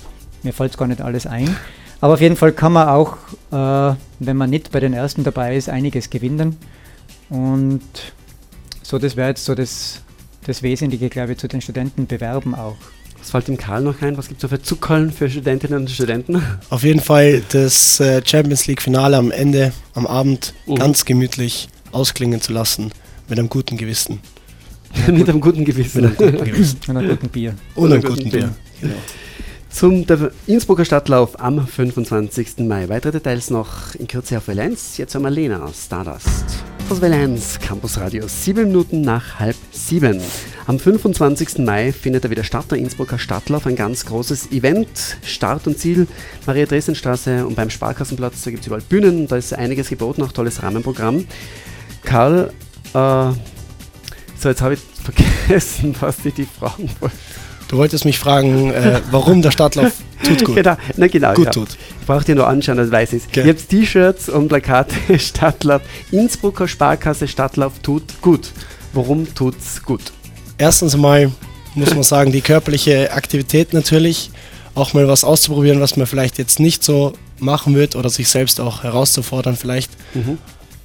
mir 0.42 0.52
fällt 0.52 0.72
es 0.72 0.78
gar 0.78 0.86
nicht 0.86 1.00
alles 1.00 1.26
ein. 1.26 1.56
Aber 2.00 2.14
auf 2.14 2.20
jeden 2.20 2.36
Fall 2.36 2.52
kann 2.52 2.72
man 2.72 2.88
auch, 2.88 3.16
äh, 3.50 3.96
wenn 4.20 4.36
man 4.36 4.50
nicht 4.50 4.70
bei 4.70 4.80
den 4.80 4.92
ersten 4.92 5.24
dabei 5.24 5.56
ist, 5.56 5.68
einiges 5.68 6.10
gewinnen. 6.10 6.56
Und 7.28 7.82
so, 8.82 8.98
das 8.98 9.16
wäre 9.16 9.30
jetzt 9.30 9.44
so 9.44 9.54
das, 9.54 10.02
das 10.46 10.62
Wesentliche, 10.62 11.08
glaube 11.08 11.32
ich, 11.32 11.38
zu 11.38 11.48
den 11.48 11.60
Studentenbewerben 11.60 12.54
auch. 12.54 12.76
Was 13.20 13.30
fällt 13.30 13.48
dem 13.48 13.56
Karl 13.58 13.82
noch 13.82 14.00
ein? 14.00 14.16
Was 14.16 14.28
gibt 14.28 14.42
es 14.42 14.48
für 14.48 14.62
Zuckerln 14.62 15.10
für 15.12 15.28
Studentinnen 15.28 15.80
und 15.80 15.90
Studenten? 15.90 16.40
Auf 16.70 16.82
jeden 16.82 17.00
Fall 17.00 17.42
das 17.50 18.00
äh, 18.00 18.22
Champions 18.24 18.66
League 18.66 18.80
Finale 18.82 19.16
am 19.16 19.30
Ende, 19.30 19.72
am 19.94 20.06
Abend, 20.06 20.54
Mhm. 20.66 20.76
ganz 20.76 21.04
gemütlich 21.04 21.68
ausklingen 21.92 22.40
zu 22.40 22.52
lassen. 22.52 22.90
Mit 23.28 23.38
einem 23.38 23.48
guten 23.48 23.76
Gewissen. 23.76 24.20
Mit 25.08 25.28
einem 25.28 25.40
guten 25.40 25.64
Gewissen. 25.64 26.02
Mit 26.02 26.20
einem 26.20 26.32
guten 26.32 26.44
Gewissen. 26.52 26.78
Und 26.88 26.96
einem 26.96 27.08
guten 27.10 27.28
Bier. 27.28 27.54
Und 27.74 27.92
einem 27.92 28.02
guten 28.02 28.30
Bier. 28.30 28.30
Bier. 28.30 28.54
Genau. 28.80 28.94
Zum 29.70 30.06
der 30.06 30.30
Innsbrucker 30.46 30.84
Stadtlauf 30.86 31.38
am 31.38 31.66
25. 31.66 32.58
Mai. 32.60 32.88
Weitere 32.88 33.12
Details 33.12 33.50
noch 33.50 33.94
in 33.96 34.06
Kürze 34.08 34.38
auf 34.38 34.48
Valenz. 34.48 34.96
Jetzt 34.96 35.14
haben 35.14 35.22
wir 35.22 35.30
Lena 35.30 35.62
aus 35.62 35.84
Stardust. 35.84 36.64
Das 36.88 37.02
Valenz 37.02 37.58
Campus 37.58 37.98
Radio, 37.98 38.26
sieben 38.28 38.68
Minuten 38.68 39.02
nach 39.02 39.38
halb 39.38 39.56
sieben. 39.72 40.22
Am 40.66 40.78
25. 40.78 41.58
Mai 41.58 41.92
findet 41.92 42.24
er 42.24 42.30
wieder 42.30 42.44
statt, 42.44 42.70
der 42.70 42.78
Innsbrucker 42.78 43.18
Stadtlauf, 43.18 43.66
ein 43.66 43.76
ganz 43.76 44.06
großes 44.06 44.52
Event. 44.52 45.18
Start 45.22 45.66
und 45.66 45.78
Ziel, 45.78 46.06
Maria-Dresden-Straße 46.46 47.46
und 47.46 47.56
beim 47.56 47.68
Sparkassenplatz, 47.68 48.42
da 48.42 48.50
gibt 48.50 48.62
es 48.62 48.68
überall 48.68 48.80
Bühnen, 48.80 49.26
da 49.26 49.36
ist 49.36 49.52
einiges 49.52 49.90
geboten, 49.90 50.22
auch 50.22 50.32
tolles 50.32 50.62
Rahmenprogramm. 50.62 51.26
Karl, 52.04 52.54
äh, 52.94 53.32
so 54.38 54.48
jetzt 54.48 54.62
habe 54.62 54.74
ich 54.74 54.80
vergessen, 54.80 55.94
was 56.00 56.24
ich 56.24 56.32
die 56.32 56.46
fragen 56.46 56.88
wollte. 57.00 57.16
Du 57.68 57.76
wolltest 57.76 58.06
mich 58.06 58.18
fragen, 58.18 58.70
äh, 58.70 59.02
warum 59.10 59.42
der 59.42 59.50
Stadtlauf 59.50 59.92
tut 60.22 60.44
gut. 60.44 60.56
Genau, 60.56 60.76
na 60.96 61.06
genau. 61.06 61.34
Gut 61.34 61.46
ja. 61.46 61.50
tut. 61.52 61.68
Ich 62.00 62.06
brauche 62.06 62.24
dir 62.24 62.34
nur 62.34 62.46
anschauen, 62.46 62.76
das 62.76 62.90
weiß 62.90 63.12
ich. 63.14 63.24
Okay. 63.28 63.42
Ihr 63.42 63.48
habt 63.48 63.68
T-Shirts 63.68 64.28
und 64.28 64.48
Plakate 64.48 64.94
Stadtlauf. 65.18 65.82
Innsbrucker 66.10 66.68
Sparkasse 66.68 67.28
Stadtlauf 67.28 67.78
tut 67.80 68.20
gut. 68.20 68.50
Warum 68.92 69.32
tut's 69.34 69.82
gut? 69.82 70.12
Erstens 70.58 70.96
mal 70.96 71.30
muss 71.74 71.94
man 71.94 72.02
sagen, 72.02 72.32
die 72.32 72.40
körperliche 72.40 73.12
Aktivität 73.12 73.72
natürlich. 73.72 74.30
Auch 74.74 74.94
mal 74.94 75.08
was 75.08 75.24
auszuprobieren, 75.24 75.80
was 75.80 75.96
man 75.96 76.06
vielleicht 76.06 76.38
jetzt 76.38 76.60
nicht 76.60 76.84
so 76.84 77.12
machen 77.38 77.74
wird 77.74 77.96
oder 77.96 78.10
sich 78.10 78.28
selbst 78.28 78.60
auch 78.60 78.82
herauszufordern 78.82 79.56
vielleicht. 79.56 79.90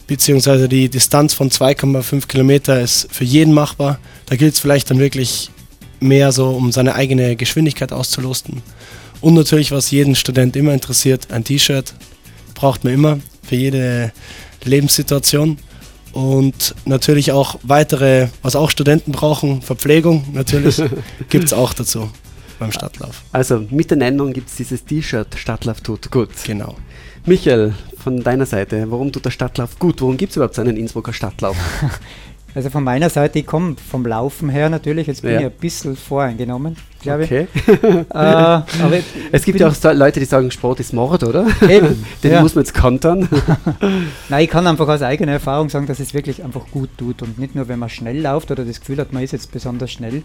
Beziehungsweise 0.08 0.68
die 0.68 0.90
Distanz 0.90 1.34
von 1.34 1.50
2,5 1.50 2.28
Kilometer 2.28 2.82
ist 2.82 3.08
für 3.12 3.24
jeden 3.24 3.54
machbar. 3.54 4.00
Da 4.26 4.36
gilt 4.36 4.54
es 4.54 4.60
vielleicht 4.60 4.90
dann 4.90 5.00
wirklich 5.00 5.52
mehr 6.00 6.32
so, 6.32 6.50
um 6.50 6.72
seine 6.72 6.96
eigene 6.96 7.36
Geschwindigkeit 7.36 7.94
auszulosten. 7.94 8.62
Und 9.24 9.36
natürlich, 9.36 9.72
was 9.72 9.90
jeden 9.90 10.16
Student 10.16 10.58
immer 10.58 10.74
interessiert, 10.74 11.32
ein 11.32 11.46
T-Shirt 11.46 11.94
braucht 12.56 12.84
man 12.84 12.94
immer 12.94 13.20
für 13.42 13.56
jede 13.56 14.12
Lebenssituation. 14.66 15.60
Und 16.12 16.76
natürlich 16.84 17.32
auch 17.32 17.58
weitere, 17.64 18.28
was 18.42 18.58
auch 18.58 18.70
Studenten 18.70 19.14
brauchen, 19.14 19.62
Verpflegung 19.62 20.26
natürlich, 20.34 20.82
gibt 21.30 21.46
es 21.46 21.54
auch 21.54 21.74
dazu 21.74 22.10
beim 22.60 22.74
Stadtlauf. 22.74 23.24
Also 23.32 23.66
mit 23.70 23.92
der 23.92 23.98
Nennung 23.98 24.34
gibt 24.34 24.50
es 24.50 24.58
dieses 24.58 24.84
T-Shirt 24.84 25.36
Stadtlauf 25.38 25.80
tut 25.80 26.12
gut. 26.12 26.32
Genau. 26.46 26.76
Michael, 27.26 27.74
von 28.04 28.22
deiner 28.22 28.46
Seite, 28.46 28.86
warum 28.90 29.10
tut 29.14 29.24
der 29.24 29.32
Stadtlauf 29.32 29.80
gut? 29.80 30.02
Warum 30.02 30.18
gibt 30.18 30.32
es 30.32 30.36
überhaupt 30.36 30.56
so 30.56 30.62
einen 30.62 30.76
Innsbrucker 30.76 31.14
Stadtlauf? 31.14 31.56
Also 32.56 32.70
von 32.70 32.84
meiner 32.84 33.10
Seite, 33.10 33.40
ich 33.40 33.48
komme 33.48 33.76
vom 33.90 34.06
Laufen 34.06 34.48
her 34.50 34.70
natürlich, 34.70 35.08
jetzt 35.08 35.24
bin 35.24 35.32
Ja. 35.32 35.40
ich 35.40 35.46
ein 35.48 35.52
bisschen 35.54 35.96
voreingenommen, 35.96 36.76
glaube 37.02 37.24
Okay. 37.24 37.48
ich. 37.56 37.68
Äh, 38.14 38.16
aber 38.16 38.66
Es 39.32 39.44
gibt 39.44 39.60
ja 39.60 39.68
auch 39.68 39.94
Leute, 39.94 40.20
die 40.20 40.26
sagen, 40.28 40.52
Sport 40.52 40.80
ist 40.80 40.94
Mord, 40.94 41.24
oder? 41.24 41.48
Eben, 41.68 42.06
Den 42.24 42.32
ja. 42.32 42.42
muss 42.42 42.54
man 42.54 42.64
jetzt 42.64 42.76
kontern. 42.76 43.28
Nein, 44.30 44.44
ich 44.44 44.50
kann 44.50 44.68
einfach 44.68 44.88
aus 44.88 45.02
eigener 45.02 45.32
Erfahrung 45.32 45.70
sagen, 45.70 45.88
dass 45.88 46.00
es 46.00 46.14
wirklich 46.14 46.44
einfach 46.44 46.66
gut 46.72 46.90
tut. 46.98 47.22
Und 47.24 47.40
nicht 47.40 47.56
nur, 47.56 47.68
wenn 47.68 47.80
man 47.80 47.90
schnell 47.90 48.22
läuft 48.22 48.52
oder 48.52 48.64
das 48.66 48.80
Gefühl 48.80 49.00
hat, 49.00 49.12
man 49.14 49.24
ist 49.24 49.32
jetzt 49.32 49.52
besonders 49.52 49.92
schnell, 49.92 50.22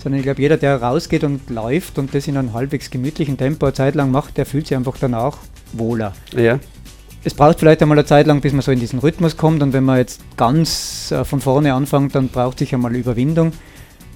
sondern 0.00 0.20
ich 0.20 0.24
glaube, 0.24 0.40
jeder, 0.40 0.56
der 0.58 0.80
rausgeht 0.80 1.24
und 1.24 1.50
läuft 1.50 1.98
und 1.98 2.14
das 2.14 2.28
in 2.28 2.36
einem 2.36 2.52
halbwegs 2.52 2.90
gemütlichen 2.90 3.36
Tempo 3.38 3.66
eine 3.66 3.72
Zeit 3.74 3.96
lang 3.96 4.10
macht, 4.12 4.36
der 4.36 4.46
fühlt 4.46 4.68
sich 4.68 4.76
einfach 4.76 4.96
danach 5.00 5.38
wohler. 5.72 6.12
ja. 6.36 6.60
Es 7.26 7.34
braucht 7.34 7.58
vielleicht 7.58 7.82
einmal 7.82 7.98
eine 7.98 8.06
Zeit 8.06 8.28
lang, 8.28 8.40
bis 8.40 8.52
man 8.52 8.62
so 8.62 8.70
in 8.70 8.78
diesen 8.78 9.00
Rhythmus 9.00 9.36
kommt 9.36 9.60
und 9.60 9.72
wenn 9.72 9.82
man 9.82 9.98
jetzt 9.98 10.20
ganz 10.36 11.10
äh, 11.10 11.24
von 11.24 11.40
vorne 11.40 11.74
anfängt, 11.74 12.14
dann 12.14 12.28
braucht 12.28 12.60
sich 12.60 12.72
einmal 12.72 12.94
Überwindung. 12.94 13.50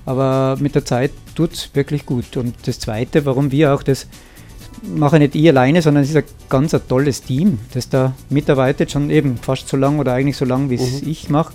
Aber 0.07 0.57
mit 0.61 0.77
der 0.77 0.85
Zeit 0.85 1.11
tut 1.35 1.55
es 1.55 1.71
wirklich 1.75 2.07
gut. 2.07 2.37
Und 2.37 2.55
das 2.67 2.79
Zweite, 2.79 3.27
warum 3.27 3.51
wir 3.51 3.75
auch 3.75 3.83
das 3.83 4.07
mache 4.85 5.19
nicht 5.19 5.35
ich 5.35 5.49
alleine, 5.49 5.83
sondern 5.83 6.05
es 6.05 6.11
ist 6.11 6.19
ein 6.19 6.25
ganz 6.49 6.73
ein 6.73 6.83
tolles 6.87 7.23
Team, 7.23 7.59
das 7.75 7.89
da 7.89 8.15
mitarbeitet, 8.29 8.93
schon 8.93 9.11
eben 9.11 9.39
fast 9.39 9.67
so 9.67 9.77
lang 9.77 9.99
oder 9.99 10.13
eigentlich 10.13 10.37
so 10.37 10.45
lang, 10.45 10.71
wie 10.71 10.77
es 10.77 11.03
ich 11.03 11.29
mache. 11.29 11.53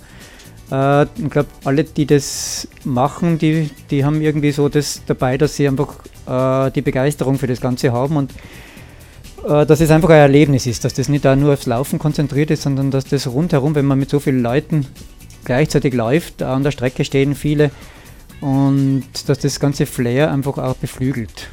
Äh, 0.70 1.04
ich 1.04 1.30
glaube, 1.30 1.48
alle, 1.64 1.84
die 1.84 2.04
das 2.04 2.68
machen, 2.84 3.38
die, 3.38 3.70
die 3.90 4.04
haben 4.04 4.20
irgendwie 4.20 4.52
so 4.52 4.68
das 4.68 5.00
dabei, 5.06 5.38
dass 5.38 5.56
sie 5.56 5.66
einfach 5.66 5.94
äh, 6.26 6.70
die 6.72 6.82
Begeisterung 6.82 7.38
für 7.38 7.46
das 7.46 7.62
Ganze 7.62 7.92
haben 7.92 8.18
und 8.18 8.34
dass 9.46 9.80
es 9.80 9.90
einfach 9.90 10.10
ein 10.10 10.16
Erlebnis 10.16 10.66
ist, 10.66 10.84
dass 10.84 10.94
das 10.94 11.08
nicht 11.08 11.24
da 11.24 11.36
nur 11.36 11.52
aufs 11.52 11.66
Laufen 11.66 11.98
konzentriert 11.98 12.50
ist, 12.50 12.62
sondern 12.62 12.90
dass 12.90 13.04
das 13.04 13.28
rundherum, 13.28 13.74
wenn 13.74 13.84
man 13.84 13.98
mit 13.98 14.10
so 14.10 14.18
vielen 14.18 14.42
Leuten 14.42 14.86
gleichzeitig 15.44 15.94
läuft, 15.94 16.42
an 16.42 16.64
der 16.64 16.72
Strecke 16.72 17.04
stehen 17.04 17.34
viele 17.34 17.70
und 18.40 19.04
dass 19.26 19.38
das 19.38 19.60
ganze 19.60 19.86
Flair 19.86 20.32
einfach 20.32 20.58
auch 20.58 20.74
beflügelt. 20.74 21.48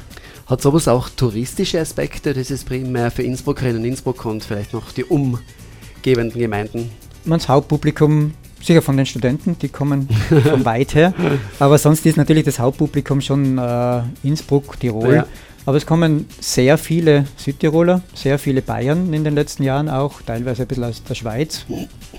Hat 0.46 0.60
sowas 0.60 0.88
auch 0.88 1.08
touristische 1.08 1.80
Aspekte? 1.80 2.34
Das 2.34 2.50
ist 2.50 2.66
primär 2.66 3.10
für 3.10 3.22
Innsbruckerinnen 3.22 3.78
und 3.78 3.84
Innsbruck 3.84 4.24
und 4.26 4.44
vielleicht 4.44 4.74
noch 4.74 4.92
die 4.92 5.04
umgebenden 5.04 6.38
Gemeinden. 6.38 6.90
Man 7.24 7.38
das 7.38 7.48
Hauptpublikum, 7.48 8.34
sicher 8.60 8.82
von 8.82 8.96
den 8.96 9.06
Studenten, 9.06 9.56
die 9.58 9.68
kommen 9.68 10.08
von 10.42 10.64
weit 10.64 10.94
her, 10.94 11.14
aber 11.58 11.78
sonst 11.78 12.04
ist 12.04 12.16
natürlich 12.16 12.44
das 12.44 12.58
Hauptpublikum 12.58 13.20
schon 13.20 13.56
äh, 13.56 14.02
Innsbruck, 14.22 14.78
Tirol. 14.80 15.14
Ja. 15.14 15.26
Aber 15.66 15.76
es 15.78 15.86
kommen 15.86 16.26
sehr 16.40 16.76
viele 16.76 17.24
Südtiroler, 17.36 18.02
sehr 18.14 18.38
viele 18.38 18.60
Bayern 18.60 19.12
in 19.14 19.24
den 19.24 19.34
letzten 19.34 19.62
Jahren 19.62 19.88
auch, 19.88 20.20
teilweise 20.22 20.62
ein 20.62 20.68
bisschen 20.68 20.84
aus 20.84 21.02
der 21.02 21.14
Schweiz, 21.14 21.64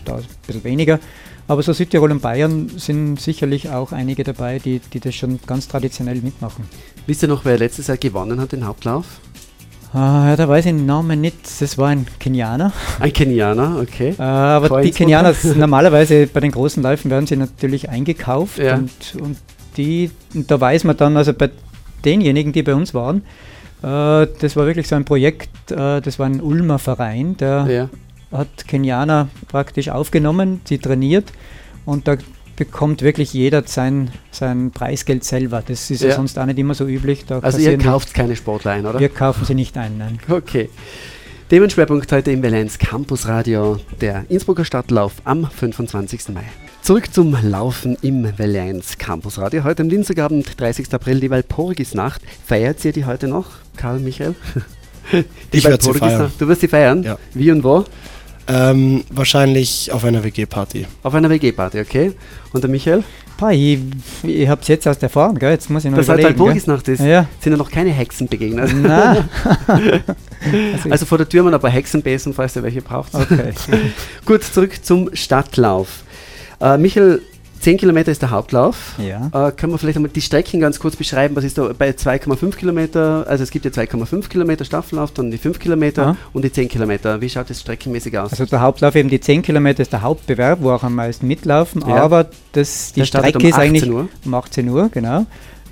da 0.04 0.16
ein 0.16 0.24
bisschen 0.48 0.64
weniger. 0.64 1.00
Aber 1.48 1.62
so 1.62 1.74
Südtirol 1.74 2.12
und 2.12 2.22
Bayern 2.24 2.72
sind 2.78 3.22
sicherlich 3.22 3.70
auch 3.70 3.92
einige 3.92 4.24
dabei, 4.24 4.58
die, 4.58 4.80
die 4.92 5.00
das 5.00 5.14
schon 5.14 5.40
ganz 5.46 5.68
traditionell 5.68 6.22
mitmachen. 6.22 6.66
Wisst 7.06 7.22
ihr 7.22 7.28
noch, 7.30 7.46
wer 7.46 7.60
letztes 7.60 7.86
Jahr 7.86 7.98
gewonnen 7.98 8.42
hat 8.42 8.52
den 8.52 8.66
Hauptlauf? 8.66 9.06
Ah, 9.94 10.30
ja, 10.30 10.36
da 10.36 10.50
weiß 10.50 10.66
ich 10.66 10.72
den 10.72 10.88
Namen 10.88 11.22
nicht, 11.22 11.38
das 11.62 11.78
war 11.78 11.90
ein 11.90 12.08
Kenianer. 12.20 12.74
Ein 13.00 13.14
Kenianer, 13.14 13.78
okay. 13.80 14.16
Äh, 14.18 14.24
aber 14.24 14.82
die? 14.82 14.90
Kenianer, 14.92 15.34
normalerweise 15.56 16.26
bei 16.28 16.40
den 16.40 16.52
großen 16.52 16.82
Läufen 16.82 17.12
werden 17.12 17.28
sie 17.28 17.38
natürlich 17.38 17.90
eingekauft 17.90 18.58
Ja. 18.58 18.76
und, 18.76 18.92
und 19.22 19.38
die, 19.78 20.10
und 20.34 20.50
da 20.50 20.60
weiß 20.60 20.84
man 20.86 20.98
dann, 20.98 21.16
also 21.16 21.34
bei 21.34 21.50
denjenigen, 22.06 22.54
die 22.54 22.64
bei 22.64 22.76
uns 22.76 22.94
waren, 22.94 23.18
äh, 23.82 24.28
das 24.40 24.56
war 24.56 24.66
wirklich 24.66 24.88
so 24.88 24.96
ein 24.96 25.06
Projekt, 25.06 25.72
äh, 25.72 26.02
das 26.02 26.20
war 26.20 26.26
ein 26.28 26.42
Ulmer 26.42 26.80
Verein, 26.80 27.36
der 27.38 27.68
Ja. 28.32 28.38
hat 28.38 28.68
Kenianer 28.68 29.28
praktisch 29.48 29.90
aufgenommen, 29.90 30.62
sie 30.66 30.78
trainiert 30.78 31.32
und 31.86 32.08
da 32.08 32.16
bekommt 32.56 33.02
wirklich 33.02 33.34
jeder 33.34 33.64
sein, 33.66 34.12
sein 34.32 34.72
Preisgeld 34.72 35.26
selber. 35.26 35.62
Das 35.68 35.92
ist 35.92 36.02
ja. 36.02 36.10
Ja. 36.10 36.16
sonst 36.16 36.40
auch 36.40 36.46
nicht 36.46 36.58
immer 36.58 36.74
so 36.74 36.86
üblich. 36.88 37.26
Da 37.26 37.40
Also 37.40 37.58
ihr 37.60 37.78
kauft 37.78 38.14
keine 38.14 38.36
Sportler 38.38 38.72
ein, 38.72 38.86
oder? 38.86 38.98
wir 39.00 39.10
kaufen 39.10 39.44
sie 39.44 39.56
nicht 39.56 39.78
ein, 39.78 39.98
nein. 39.98 40.20
Okay. 40.30 40.70
Themenschwerpunkt 41.50 42.10
heute 42.12 42.32
im 42.32 42.42
Valenz 42.42 42.80
Campus 42.80 43.28
Radio, 43.28 43.78
der 44.02 44.24
Innsbrucker 44.30 44.64
Stadtlauf 44.66 45.14
am 45.26 45.48
25. 45.50 46.30
Mai. 46.34 46.44
Zurück 46.86 47.12
zum 47.12 47.36
Laufen 47.42 47.98
im 48.04 48.32
Valenz 48.38 49.00
Campus 49.00 49.40
Radio. 49.40 49.64
Heute 49.64 49.82
am 49.82 49.90
Dienstagabend, 49.90 50.60
30. 50.60 50.94
April, 50.94 51.20
die 51.20 51.32
Walpurgisnacht. 51.32 52.22
Feiert 52.46 52.86
ihr 52.86 52.92
die 52.94 53.06
heute 53.06 53.28
noch, 53.28 53.48
Karl 53.76 54.00
Michael? 54.00 54.36
Die 55.12 55.58
Ich 55.58 55.64
werd 55.64 55.82
sie 55.82 55.90
Walpurgisnacht. 55.90 56.16
feiern. 56.18 56.32
Du 56.40 56.48
wirst 56.48 56.62
sie 56.62 56.68
feiern? 56.68 57.04
Ja. 57.04 57.18
Wie 57.34 57.50
und 57.52 57.64
wo? 57.64 57.86
Ähm, 58.48 59.04
wahrscheinlich 59.10 59.92
auf 59.92 60.04
einer 60.06 60.24
WG-Party. 60.24 60.86
Auf 61.02 61.14
einer 61.16 61.30
WG-Party, 61.32 61.80
okay. 61.80 62.12
Und 62.54 62.64
der 62.64 62.70
Michael? 62.70 63.04
Pa, 63.38 63.50
ich 63.52 63.80
ich 64.24 64.48
habe 64.48 64.62
es 64.62 64.68
jetzt 64.68 64.88
aus 64.88 64.98
der 65.00 65.08
Erfahrung, 65.10 65.36
gell? 65.40 65.52
jetzt 65.52 65.70
muss 65.72 65.84
ich 65.86 65.90
noch 65.92 65.98
Das 65.98 66.08
halt 66.10 66.20
überlegen. 66.20 66.38
gell? 66.38 66.46
Walpurgisnacht 66.48 66.88
ist, 66.88 67.02
Ja. 67.02 67.28
sind 67.40 67.54
ja 67.54 67.58
noch 67.58 67.70
keine 67.72 67.90
Hexen 67.92 68.28
begegnet. 68.28 68.72
Nein. 68.76 69.28
also, 69.68 70.90
Also 70.92 71.06
vor 71.08 71.18
der 71.18 71.28
Tür 71.28 71.40
haben 71.42 71.48
wir 71.52 71.56
ein 71.56 71.62
paar 71.62 71.72
Hexenbesen, 71.72 72.34
falls 72.34 72.56
ihr 72.56 72.64
welche 72.64 72.82
braucht. 72.84 73.14
okay. 73.16 73.54
Gut, 74.26 74.44
zurück 74.44 74.84
zum 74.84 75.10
Stadtlauf. 75.16 76.04
Äh, 76.66 76.78
Michael, 76.80 77.22
10 77.60 77.78
Kilometer 77.78 78.12
ist 78.12 78.22
der 78.22 78.32
Hauptlauf. 78.32 78.94
Ja. 78.98 79.28
Äh, 79.28 79.52
können 79.52 79.72
wir 79.74 79.78
vielleicht 79.78 79.98
einmal 79.98 80.12
die 80.12 80.22
Strecken 80.22 80.60
ganz 80.60 80.80
kurz 80.80 80.96
beschreiben? 80.96 81.36
Was 81.36 81.44
ist 81.44 81.58
da 81.58 81.72
bei 81.78 81.92
2,5 81.92 82.56
Kilometer? 82.56 83.26
Also 83.28 83.44
es 83.44 83.52
gibt 83.52 83.66
ja 83.66 83.72
2,5 83.72 84.28
Kilometer 84.30 84.66
Staffellauf, 84.66 85.12
dann 85.12 85.30
die 85.32 85.38
5 85.38 85.60
Kilometer 85.60 86.02
Ja. 86.04 86.18
und 86.34 86.44
die 86.44 86.52
10 86.52 86.68
Kilometer. 86.68 87.22
Wie 87.22 87.30
schaut 87.30 87.50
das 87.50 87.62
streckenmäßig 87.62 88.18
aus? 88.18 88.32
Also 88.32 88.46
der 88.46 88.62
Hauptlauf 88.62 88.96
eben 88.96 89.10
die 89.10 89.20
10 89.20 89.42
Kilometer 89.44 89.82
ist 89.84 89.94
der 89.94 90.02
Hauptbewerb, 90.02 90.60
wo 90.62 90.72
auch 90.72 90.84
am 90.84 90.96
meisten 90.96 91.28
mitlaufen, 91.28 91.84
Ja. 91.88 91.98
aber 91.98 92.28
das, 92.54 92.94
die 92.94 93.02
Der 93.02 93.06
Strecke 93.06 93.38
um 93.40 93.46
ist 93.46 93.56
eigentlich 93.58 93.84
18 93.84 93.94
Uhr. 93.94 94.08
um 94.26 94.34
18 94.34 94.70
Uhr, 94.70 94.90
genau. 94.92 95.26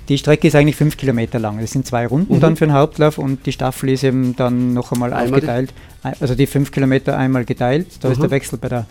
Die 0.08 0.18
Strecke 0.18 0.46
ist 0.48 0.54
eigentlich 0.54 0.76
5 0.76 0.96
Kilometer 0.96 1.38
lang. 1.38 1.60
Das 1.60 1.70
sind 1.70 1.86
zwei 1.86 2.06
Runden 2.06 2.34
Mhm. 2.36 2.40
dann 2.40 2.56
für 2.56 2.66
den 2.66 2.74
Hauptlauf 2.74 3.18
und 3.18 3.46
die 3.46 3.52
Staffel 3.52 3.88
ist 3.90 4.04
eben 4.04 4.36
dann 4.36 4.74
noch 4.74 4.92
einmal 4.92 5.12
Einmal 5.12 5.34
aufgeteilt. 5.38 5.72
Also 6.20 6.34
die 6.34 6.46
5 6.46 6.70
Kilometer 6.72 7.16
einmal 7.16 7.44
geteilt, 7.44 7.86
da 8.00 8.10
ist 8.10 8.18
Mhm. 8.18 8.22
der 8.22 8.30
Wechsel 8.32 8.58
bei 8.58 8.68
der 8.68 8.86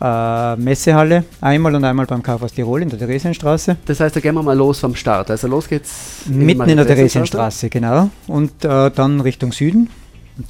äh, 0.00 0.56
Messehalle 0.56 1.24
einmal 1.40 1.74
und 1.74 1.84
einmal 1.84 2.06
beim 2.06 2.22
Kaufhaus 2.22 2.52
Tirol 2.52 2.82
in 2.82 2.90
der 2.90 2.98
Theresienstraße. 2.98 3.76
Das 3.86 4.00
heißt, 4.00 4.16
da 4.16 4.20
gehen 4.20 4.34
wir 4.34 4.42
mal 4.42 4.56
los 4.56 4.80
vom 4.80 4.94
Start. 4.94 5.30
Also 5.30 5.48
los 5.48 5.68
geht's. 5.68 6.22
Mitten 6.26 6.68
in 6.68 6.76
der 6.76 6.86
Theresienstraße, 6.86 7.70
genau. 7.70 8.10
Und 8.26 8.64
äh, 8.64 8.90
dann 8.90 9.20
Richtung 9.20 9.52
Süden. 9.52 9.88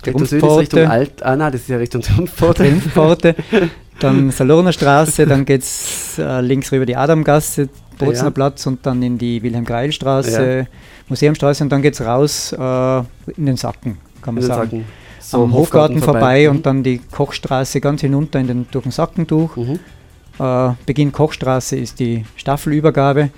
Richtung 0.05 0.27
Süden 0.27 0.49
ist 0.49 0.59
Richtung 0.59 0.87
Alt. 0.87 1.23
Ah, 1.23 1.37
nein, 1.37 1.53
das 1.53 1.63
ist 1.63 1.69
ja 1.69 1.77
Richtung 1.77 2.03
Triumphpforte. 2.03 2.65
Triumphpforte. 2.65 3.35
dann 4.01 4.31
Salurner 4.33 4.73
Straße, 4.73 5.27
dann 5.27 5.45
geht 5.45 5.63
es 5.63 6.19
äh, 6.19 6.41
links 6.41 6.73
rüber 6.73 6.87
die 6.87 6.97
Adamgasse, 6.97 7.69
Bozner 7.99 8.25
ja. 8.25 8.31
Platz 8.31 8.67
und 8.67 8.85
dann 8.85 9.03
in 9.03 9.17
die 9.17 9.43
Wilhelm-Greil-Straße, 9.43 10.59
ja. 10.59 10.67
Museumstraße 11.09 11.63
und 11.63 11.71
dann 11.71 11.83
geht 11.83 11.95
es 11.95 12.01
raus 12.01 12.53
äh, 12.53 12.99
in 13.37 13.47
den 13.47 13.57
Sacken, 13.57 13.99
kann 14.23 14.35
man 14.35 14.43
sagen. 14.43 14.71
Sacken. 14.71 15.06
So 15.29 15.43
Am 15.43 15.53
Hofgarten, 15.53 15.97
Hofgarten 15.97 16.03
vorbei, 16.03 16.21
vorbei 16.21 16.51
und 16.51 16.67
dann 16.67 16.85
die 16.85 16.99
Kochstraße 16.99 17.81
ganz 17.81 18.01
hinunter 18.01 18.39
in 18.39 18.47
den, 18.47 18.67
durch 18.71 18.85
den 18.85 18.93
Sacken 18.93 19.27
durch. 19.27 19.57
Mhm. 19.57 19.81
Äh, 20.39 20.75
Beginn 20.87 21.11
Kochstraße 21.11 21.77
ist 21.77 21.99
die 21.99 22.25
Staffelübergabe. 22.37 23.31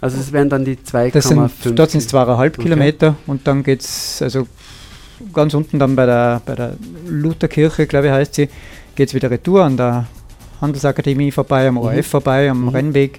Also 0.00 0.20
es 0.20 0.30
wären 0.30 0.48
dann 0.48 0.64
die 0.64 0.76
2,5 0.76 1.72
Dort 1.72 1.90
sind 1.90 1.98
es 1.98 2.06
zweieinhalb 2.06 2.54
okay. 2.54 2.62
Kilometer 2.62 3.16
und 3.26 3.44
dann 3.44 3.64
geht 3.64 3.80
es, 3.80 4.22
also 4.22 4.46
ganz 5.32 5.52
unten 5.54 5.80
dann 5.80 5.96
bei 5.96 6.06
der, 6.06 6.42
bei 6.46 6.54
der 6.54 6.74
Lutherkirche, 7.08 7.88
glaube 7.88 8.06
ich 8.06 8.12
heißt 8.12 8.34
sie, 8.36 8.48
geht 8.94 9.08
es 9.08 9.14
wieder 9.14 9.28
retour 9.28 9.64
an 9.64 9.76
der 9.76 10.06
Handelsakademie 10.60 11.32
vorbei, 11.32 11.66
am 11.66 11.74
mhm. 11.74 11.80
ORF 11.80 12.06
vorbei, 12.06 12.48
am 12.48 12.62
mhm. 12.62 12.68
Rennweg, 12.68 13.18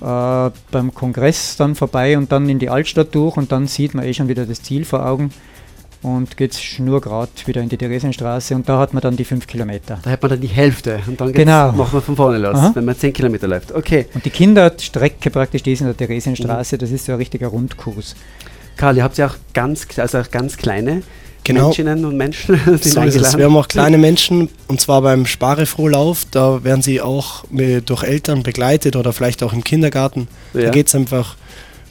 äh, 0.00 0.50
beim 0.70 0.94
Kongress 0.94 1.58
dann 1.58 1.74
vorbei 1.74 2.16
und 2.16 2.32
dann 2.32 2.48
in 2.48 2.58
die 2.58 2.70
Altstadt 2.70 3.14
durch 3.14 3.36
und 3.36 3.52
dann 3.52 3.66
sieht 3.66 3.92
man 3.92 4.06
eh 4.06 4.14
schon 4.14 4.28
wieder 4.28 4.46
das 4.46 4.62
Ziel 4.62 4.86
vor 4.86 5.04
Augen 5.04 5.32
und 6.06 6.36
geht 6.36 6.54
schnurgerade 6.54 7.30
wieder 7.46 7.60
in 7.60 7.68
die 7.68 7.76
Theresienstraße 7.76 8.54
und 8.54 8.68
da 8.68 8.78
hat 8.78 8.94
man 8.94 9.00
dann 9.00 9.16
die 9.16 9.24
5 9.24 9.46
Kilometer. 9.46 9.98
Da 10.02 10.10
hat 10.10 10.22
man 10.22 10.30
dann 10.30 10.40
die 10.40 10.46
Hälfte 10.46 11.00
und 11.06 11.20
dann 11.20 11.32
genau. 11.32 11.72
macht 11.72 11.92
man 11.92 12.00
von 12.00 12.14
vorne 12.14 12.38
los, 12.38 12.54
Aha. 12.54 12.70
wenn 12.74 12.84
man 12.84 12.96
10 12.96 13.12
Kilometer 13.12 13.48
läuft. 13.48 13.72
Okay. 13.72 14.06
Und 14.14 14.24
die 14.24 14.30
Kinderstrecke 14.30 15.30
praktisch, 15.30 15.64
die 15.64 15.72
ist 15.72 15.80
in 15.80 15.86
der 15.86 15.96
Theresienstraße, 15.96 16.76
mhm. 16.76 16.78
das 16.78 16.90
ist 16.92 17.06
so 17.06 17.12
ein 17.12 17.18
richtiger 17.18 17.48
Rundkurs. 17.48 18.14
Karl, 18.76 18.96
ihr 18.96 19.02
habt 19.02 19.18
ja 19.18 19.26
auch 19.26 19.34
ganz, 19.52 19.86
also 19.98 20.18
auch 20.18 20.30
ganz 20.30 20.56
kleine 20.56 21.02
genau. 21.42 21.64
Menschinnen 21.64 22.04
und 22.04 22.16
Menschen 22.16 22.60
sind 22.64 22.84
so 22.84 23.00
eingeladen. 23.00 23.38
Wir 23.38 23.46
haben 23.46 23.56
auch 23.56 23.68
kleine 23.68 23.98
Menschen 23.98 24.48
und 24.68 24.80
zwar 24.80 25.02
beim 25.02 25.26
Sparefrohlauf, 25.26 26.24
da 26.30 26.62
werden 26.62 26.82
sie 26.82 27.00
auch 27.00 27.44
durch 27.50 28.04
Eltern 28.04 28.44
begleitet 28.44 28.94
oder 28.94 29.12
vielleicht 29.12 29.42
auch 29.42 29.52
im 29.52 29.64
Kindergarten. 29.64 30.28
Ja. 30.54 30.66
Da 30.66 30.70
geht 30.70 30.86
es 30.86 30.94
einfach 30.94 31.36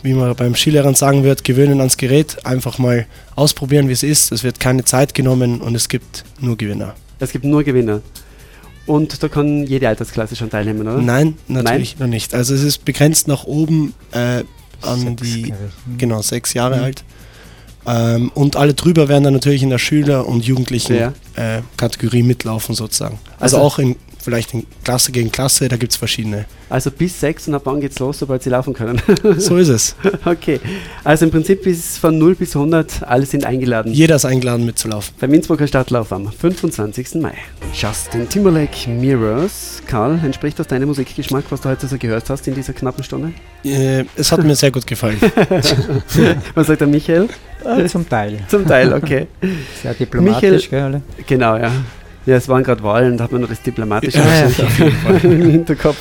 wie 0.06 0.14
man 0.14 0.36
beim 0.36 0.56
Skilehrern 0.56 0.96
sagen 0.96 1.24
wird, 1.24 1.44
gewöhnen 1.44 1.80
ans 1.80 1.98
Gerät, 1.98 2.46
einfach 2.46 2.78
mal 2.78 3.08
ausprobieren, 3.36 3.90
wie 3.90 3.94
es 3.94 4.04
ist. 4.04 4.32
Es 4.32 4.44
wird 4.44 4.60
keine 4.60 4.86
Zeit 4.86 5.14
genommen 5.14 5.62
und 5.62 5.76
es 5.76 5.90
gibt 5.90 6.24
nur 6.40 6.56
Gewinner. 6.56 6.96
Es 7.20 7.32
gibt 7.32 7.44
nur 7.44 7.64
Gewinner. 7.64 8.02
Und 8.86 9.24
da 9.24 9.28
kann 9.28 9.66
jede 9.66 9.90
Altersklasse 9.90 10.36
schon 10.36 10.50
teilnehmen, 10.52 10.82
oder? 10.82 11.00
Nein, 11.00 11.38
natürlich 11.48 11.96
Nein? 11.98 12.08
noch 12.08 12.14
nicht. 12.14 12.36
Also 12.36 12.54
es 12.54 12.62
ist 12.62 12.86
begrenzt 12.86 13.28
nach 13.28 13.46
oben 13.46 13.94
äh, 14.12 14.44
an 14.84 15.00
sechs 15.00 15.22
die, 15.24 15.50
Jahre. 15.50 15.72
genau, 15.98 16.22
sechs 16.22 16.54
Jahre 16.54 16.78
mhm. 16.78 16.84
alt. 16.84 17.04
Ähm, 17.88 18.32
und 18.34 18.56
alle 18.56 18.74
drüber 18.74 19.08
werden 19.08 19.24
dann 19.24 19.34
natürlich 19.34 19.64
in 19.64 19.70
der 19.70 19.78
Schüler- 19.78 20.28
und 20.28 20.46
Jugendlichen-Kategorie 20.46 22.18
ja. 22.18 22.24
äh, 22.24 22.28
mitlaufen 22.28 22.76
sozusagen. 22.76 23.20
Also, 23.40 23.58
also, 23.58 23.68
auch 23.68 23.80
in 23.80 23.96
vielleicht 24.26 24.54
in 24.54 24.66
Klasse 24.84 25.12
gegen 25.12 25.32
Klasse, 25.32 25.70
da 25.70 25.78
gibt 25.78 25.92
es 25.92 25.98
verschiedene. 25.98 26.46
Also 26.68 26.90
bis 26.90 27.20
sechs 27.20 27.48
und 27.48 27.54
ab 27.54 27.62
wann 27.66 27.80
geht's 27.80 28.00
los, 28.00 28.20
sobald 28.20 28.42
sie 28.42 28.50
laufen 28.50 28.74
können? 28.74 29.00
so 29.38 29.56
ist 29.58 29.70
es. 29.70 29.96
Okay, 30.26 30.60
also 31.04 31.26
im 31.26 31.32
Prinzip 31.32 31.68
ist 31.68 32.00
von 32.00 32.18
0 32.18 32.36
bis 32.36 32.56
100, 32.56 33.04
alle 33.04 33.26
sind 33.28 33.46
eingeladen. 33.46 33.94
Jeder 33.94 34.16
ist 34.16 34.26
eingeladen 34.26 34.66
mitzulaufen. 34.66 35.14
Beim 35.20 35.34
Innsbrucker 35.34 35.68
Stadtlauf 35.68 36.12
am 36.12 36.32
25. 36.32 37.16
Mai. 37.16 37.36
Justin 37.74 38.28
Timberlake 38.28 38.90
Mirrors. 38.90 39.84
Karl, 39.86 40.20
entspricht 40.24 40.58
das 40.58 40.68
deinem 40.68 40.88
Musikgeschmack, 40.88 41.46
was 41.50 41.62
du 41.62 41.70
heute 41.70 41.88
so 41.88 41.98
gehört 41.98 42.28
hast 42.30 42.48
in 42.48 42.56
dieser 42.56 42.74
knappen 42.74 43.04
Stunde? 43.04 43.34
Äh, 43.64 44.06
es 44.16 44.32
hat 44.32 44.44
mir 44.44 44.56
sehr 44.56 44.72
gut 44.72 44.88
gefallen. 44.88 45.20
was 46.56 46.68
sagt 46.68 46.82
der 46.82 46.88
Michael? 46.88 47.28
Äh, 47.64 47.86
zum 47.86 48.10
Teil. 48.10 48.40
Zum 48.48 48.66
Teil, 48.66 48.92
okay. 48.94 49.28
Sehr 49.84 49.94
diplomatisch, 49.94 50.72
Michael, 50.72 50.92
gell? 50.92 51.02
Genau, 51.28 51.58
ja. 51.58 51.72
Ja, 52.26 52.36
es 52.36 52.50
waren 52.50 52.64
gerade 52.64 52.82
Wahlen, 52.82 53.18
da 53.18 53.26
hat 53.26 53.32
man 53.32 53.42
noch 53.42 53.50
das 53.50 53.62
Diplomatische 53.62 54.18
ja, 54.18 54.48
ja, 54.48 55.18
im 55.24 55.50
Hinterkopf. 55.50 55.98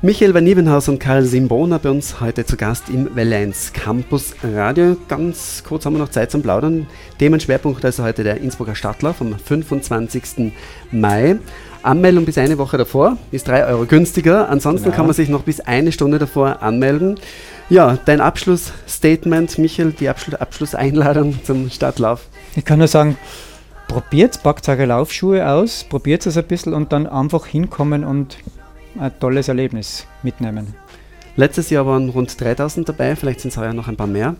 Michael 0.00 0.34
van 0.34 0.44
Niebenhaus 0.44 0.88
und 0.88 0.98
Karl 1.00 1.24
Simbona 1.24 1.78
bei 1.78 1.90
uns 1.90 2.20
heute 2.20 2.44
zu 2.44 2.56
Gast 2.56 2.88
im 2.88 3.14
Valenz 3.16 3.72
Campus 3.72 4.34
Radio. 4.42 4.96
Ganz 5.08 5.62
kurz 5.66 5.84
haben 5.84 5.94
wir 5.94 5.98
noch 5.98 6.10
Zeit 6.10 6.30
zum 6.30 6.42
Plaudern. 6.42 6.86
Themenschwerpunkt 7.18 7.84
also 7.84 8.04
heute 8.04 8.22
der 8.22 8.38
Innsbrucker 8.38 8.76
Stadtlauf 8.76 9.20
am 9.20 9.36
25. 9.36 10.52
Mai. 10.92 11.38
Anmeldung 11.82 12.24
bis 12.24 12.38
eine 12.38 12.58
Woche 12.58 12.78
davor 12.78 13.16
ist 13.32 13.48
3 13.48 13.66
Euro 13.66 13.86
günstiger. 13.86 14.48
Ansonsten 14.48 14.86
genau. 14.86 14.96
kann 14.96 15.06
man 15.06 15.14
sich 15.14 15.28
noch 15.28 15.42
bis 15.42 15.58
eine 15.60 15.90
Stunde 15.90 16.18
davor 16.20 16.62
anmelden. 16.62 17.18
Ja, 17.68 17.98
dein 18.04 18.20
Abschlussstatement, 18.20 19.58
Michael, 19.58 19.92
die 19.92 20.08
Abschluss 20.08 20.34
Abschlusseinladung 20.34 21.44
zum 21.44 21.70
Stadtlauf. 21.70 22.26
Ich 22.54 22.64
kann 22.64 22.78
nur 22.78 22.88
sagen, 22.88 23.16
probiert, 23.88 24.42
packt 24.42 24.68
eure 24.68 24.86
Laufschuhe 24.86 25.48
aus, 25.48 25.84
probiert 25.84 26.26
es 26.26 26.36
ein 26.36 26.44
bisschen 26.44 26.74
und 26.74 26.92
dann 26.92 27.06
einfach 27.06 27.46
hinkommen 27.46 28.04
und 28.04 28.38
ein 28.98 29.12
tolles 29.20 29.48
Erlebnis 29.48 30.06
mitnehmen. 30.22 30.74
Letztes 31.36 31.70
Jahr 31.70 31.86
waren 31.86 32.10
rund 32.10 32.38
3000 32.38 32.88
dabei, 32.88 33.16
vielleicht 33.16 33.40
sind 33.40 33.50
es 33.50 33.56
heuer 33.56 33.72
noch 33.72 33.88
ein 33.88 33.96
paar 33.96 34.06
mehr. 34.06 34.36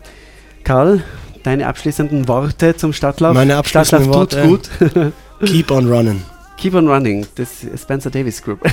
Karl, 0.63 1.03
deine 1.43 1.67
abschließenden 1.67 2.27
Worte 2.27 2.75
zum 2.75 2.93
Stadtlauf? 2.93 3.33
Meine 3.33 3.57
abschließenden 3.57 4.13
Worte. 4.13 4.43
Gut. 4.47 4.69
Keep 5.45 5.71
on 5.71 5.91
running. 5.91 6.21
Keep 6.63 6.75
on 6.75 6.87
Running, 6.87 7.27
das 7.35 7.65
Spencer 7.75 8.09
Davis 8.09 8.41
Group. 8.41 8.61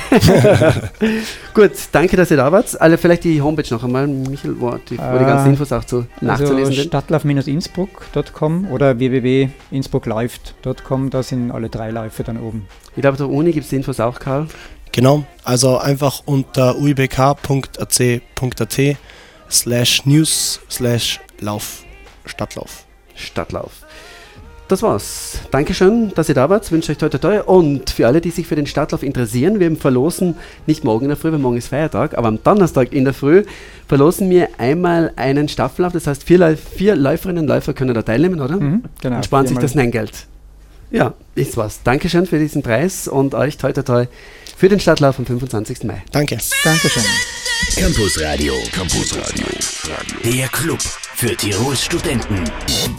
Gut, 1.55 1.73
danke, 1.91 2.17
dass 2.17 2.31
ihr 2.31 2.37
da 2.37 2.53
wart. 2.53 2.81
Alle 2.81 2.97
vielleicht 2.97 3.25
die 3.25 3.43
Homepage 3.43 3.67
noch 3.75 3.83
einmal, 3.83 4.07
Michael, 4.07 4.61
wo 4.61 4.77
die, 4.77 4.97
wo 4.97 5.19
die 5.19 5.25
ganzen 5.25 5.49
äh, 5.49 5.51
Infos 5.51 5.73
auch 5.73 5.83
nachzulesen 6.21 6.59
also 6.59 6.71
sind. 6.71 6.87
Stadtlauf-innsbruck.com 6.87 8.71
oder 8.71 9.01
www.innsbrucklive.com, 9.01 11.11
da 11.11 11.25
sind 11.25 11.51
alle 11.51 11.69
drei 11.69 11.91
Läufe 11.91 12.23
dann 12.23 12.39
oben. 12.39 12.69
Ich 12.95 13.03
glaube, 13.03 13.17
der 13.17 13.29
Uni 13.29 13.51
gibt 13.51 13.65
es 13.65 13.71
die 13.71 13.77
Infos 13.77 13.99
auch, 13.99 14.21
Karl. 14.21 14.47
Genau, 14.93 15.25
also 15.43 15.79
einfach 15.79 16.23
unter 16.27 16.79
uibk.ac.at 16.79 18.81
slash 19.51 20.07
news 20.07 20.61
slash 20.71 21.19
Lauf, 21.41 21.83
Stadtlauf. 22.25 22.85
Stadtlauf 23.17 23.85
das 24.71 24.83
war's. 24.83 25.39
Dankeschön, 25.51 26.13
dass 26.15 26.29
ihr 26.29 26.35
da 26.35 26.49
wart. 26.49 26.65
Ich 26.65 26.73
wünsche 26.73 26.93
euch 26.93 26.99
toi 26.99 27.09
toi. 27.09 27.41
Und 27.41 27.91
für 27.91 28.07
alle, 28.07 28.21
die 28.21 28.31
sich 28.31 28.47
für 28.47 28.57
den 28.57 28.67
Stadtlauf 28.67 29.03
interessieren, 29.03 29.61
wir 29.61 29.75
verlosen 29.77 30.37
nicht 30.67 30.85
morgen 30.85 31.07
in 31.07 31.09
der 31.09 31.17
Früh, 31.17 31.33
weil 31.33 31.39
morgen 31.39 31.57
ist 31.57 31.69
Feiertag, 31.69 32.17
aber 32.17 32.29
am 32.29 32.43
Donnerstag 32.43 32.93
in 32.93 33.05
der 33.05 33.15
Früh 33.15 33.45
verlosen 33.89 34.31
wir 34.31 34.49
einmal 34.59 35.13
einen 35.17 35.49
Staffellauf. 35.49 35.93
Das 35.93 36.07
heißt, 36.07 36.25
vier, 36.25 36.57
vier 36.57 36.97
Läuferinnen 36.97 37.43
und 37.43 37.49
Läufer 37.49 37.75
können 37.75 37.95
da 37.95 38.03
teilnehmen, 38.03 38.41
oder? 38.41 38.57
Mhm, 38.57 38.85
genau. 39.01 39.17
Und 39.17 39.25
sparen 39.25 39.47
sich 39.47 39.59
das 39.59 39.75
Neingeld. 39.75 40.27
Ja, 40.91 41.15
ist 41.35 41.57
was. 41.57 41.83
Dankeschön 41.83 42.27
für 42.27 42.39
diesen 42.39 42.63
Preis 42.63 43.07
und 43.07 43.35
euch 43.35 43.57
toi 43.59 43.73
toi 43.73 43.83
toi 43.83 44.07
für 44.57 44.69
den 44.69 44.81
Stadtlauf 44.81 45.19
am 45.19 45.27
25. 45.27 45.85
Mai. 45.85 46.03
Danke. 46.13 46.39
Dankeschön. 46.65 47.05
Campus 47.77 48.21
Radio. 48.21 48.55
Campus 48.73 49.17
Radio. 49.17 49.47
Der 50.25 50.49
Club 50.49 50.81
für 51.15 51.37
Tirols 51.37 51.85
Studenten. 51.85 52.45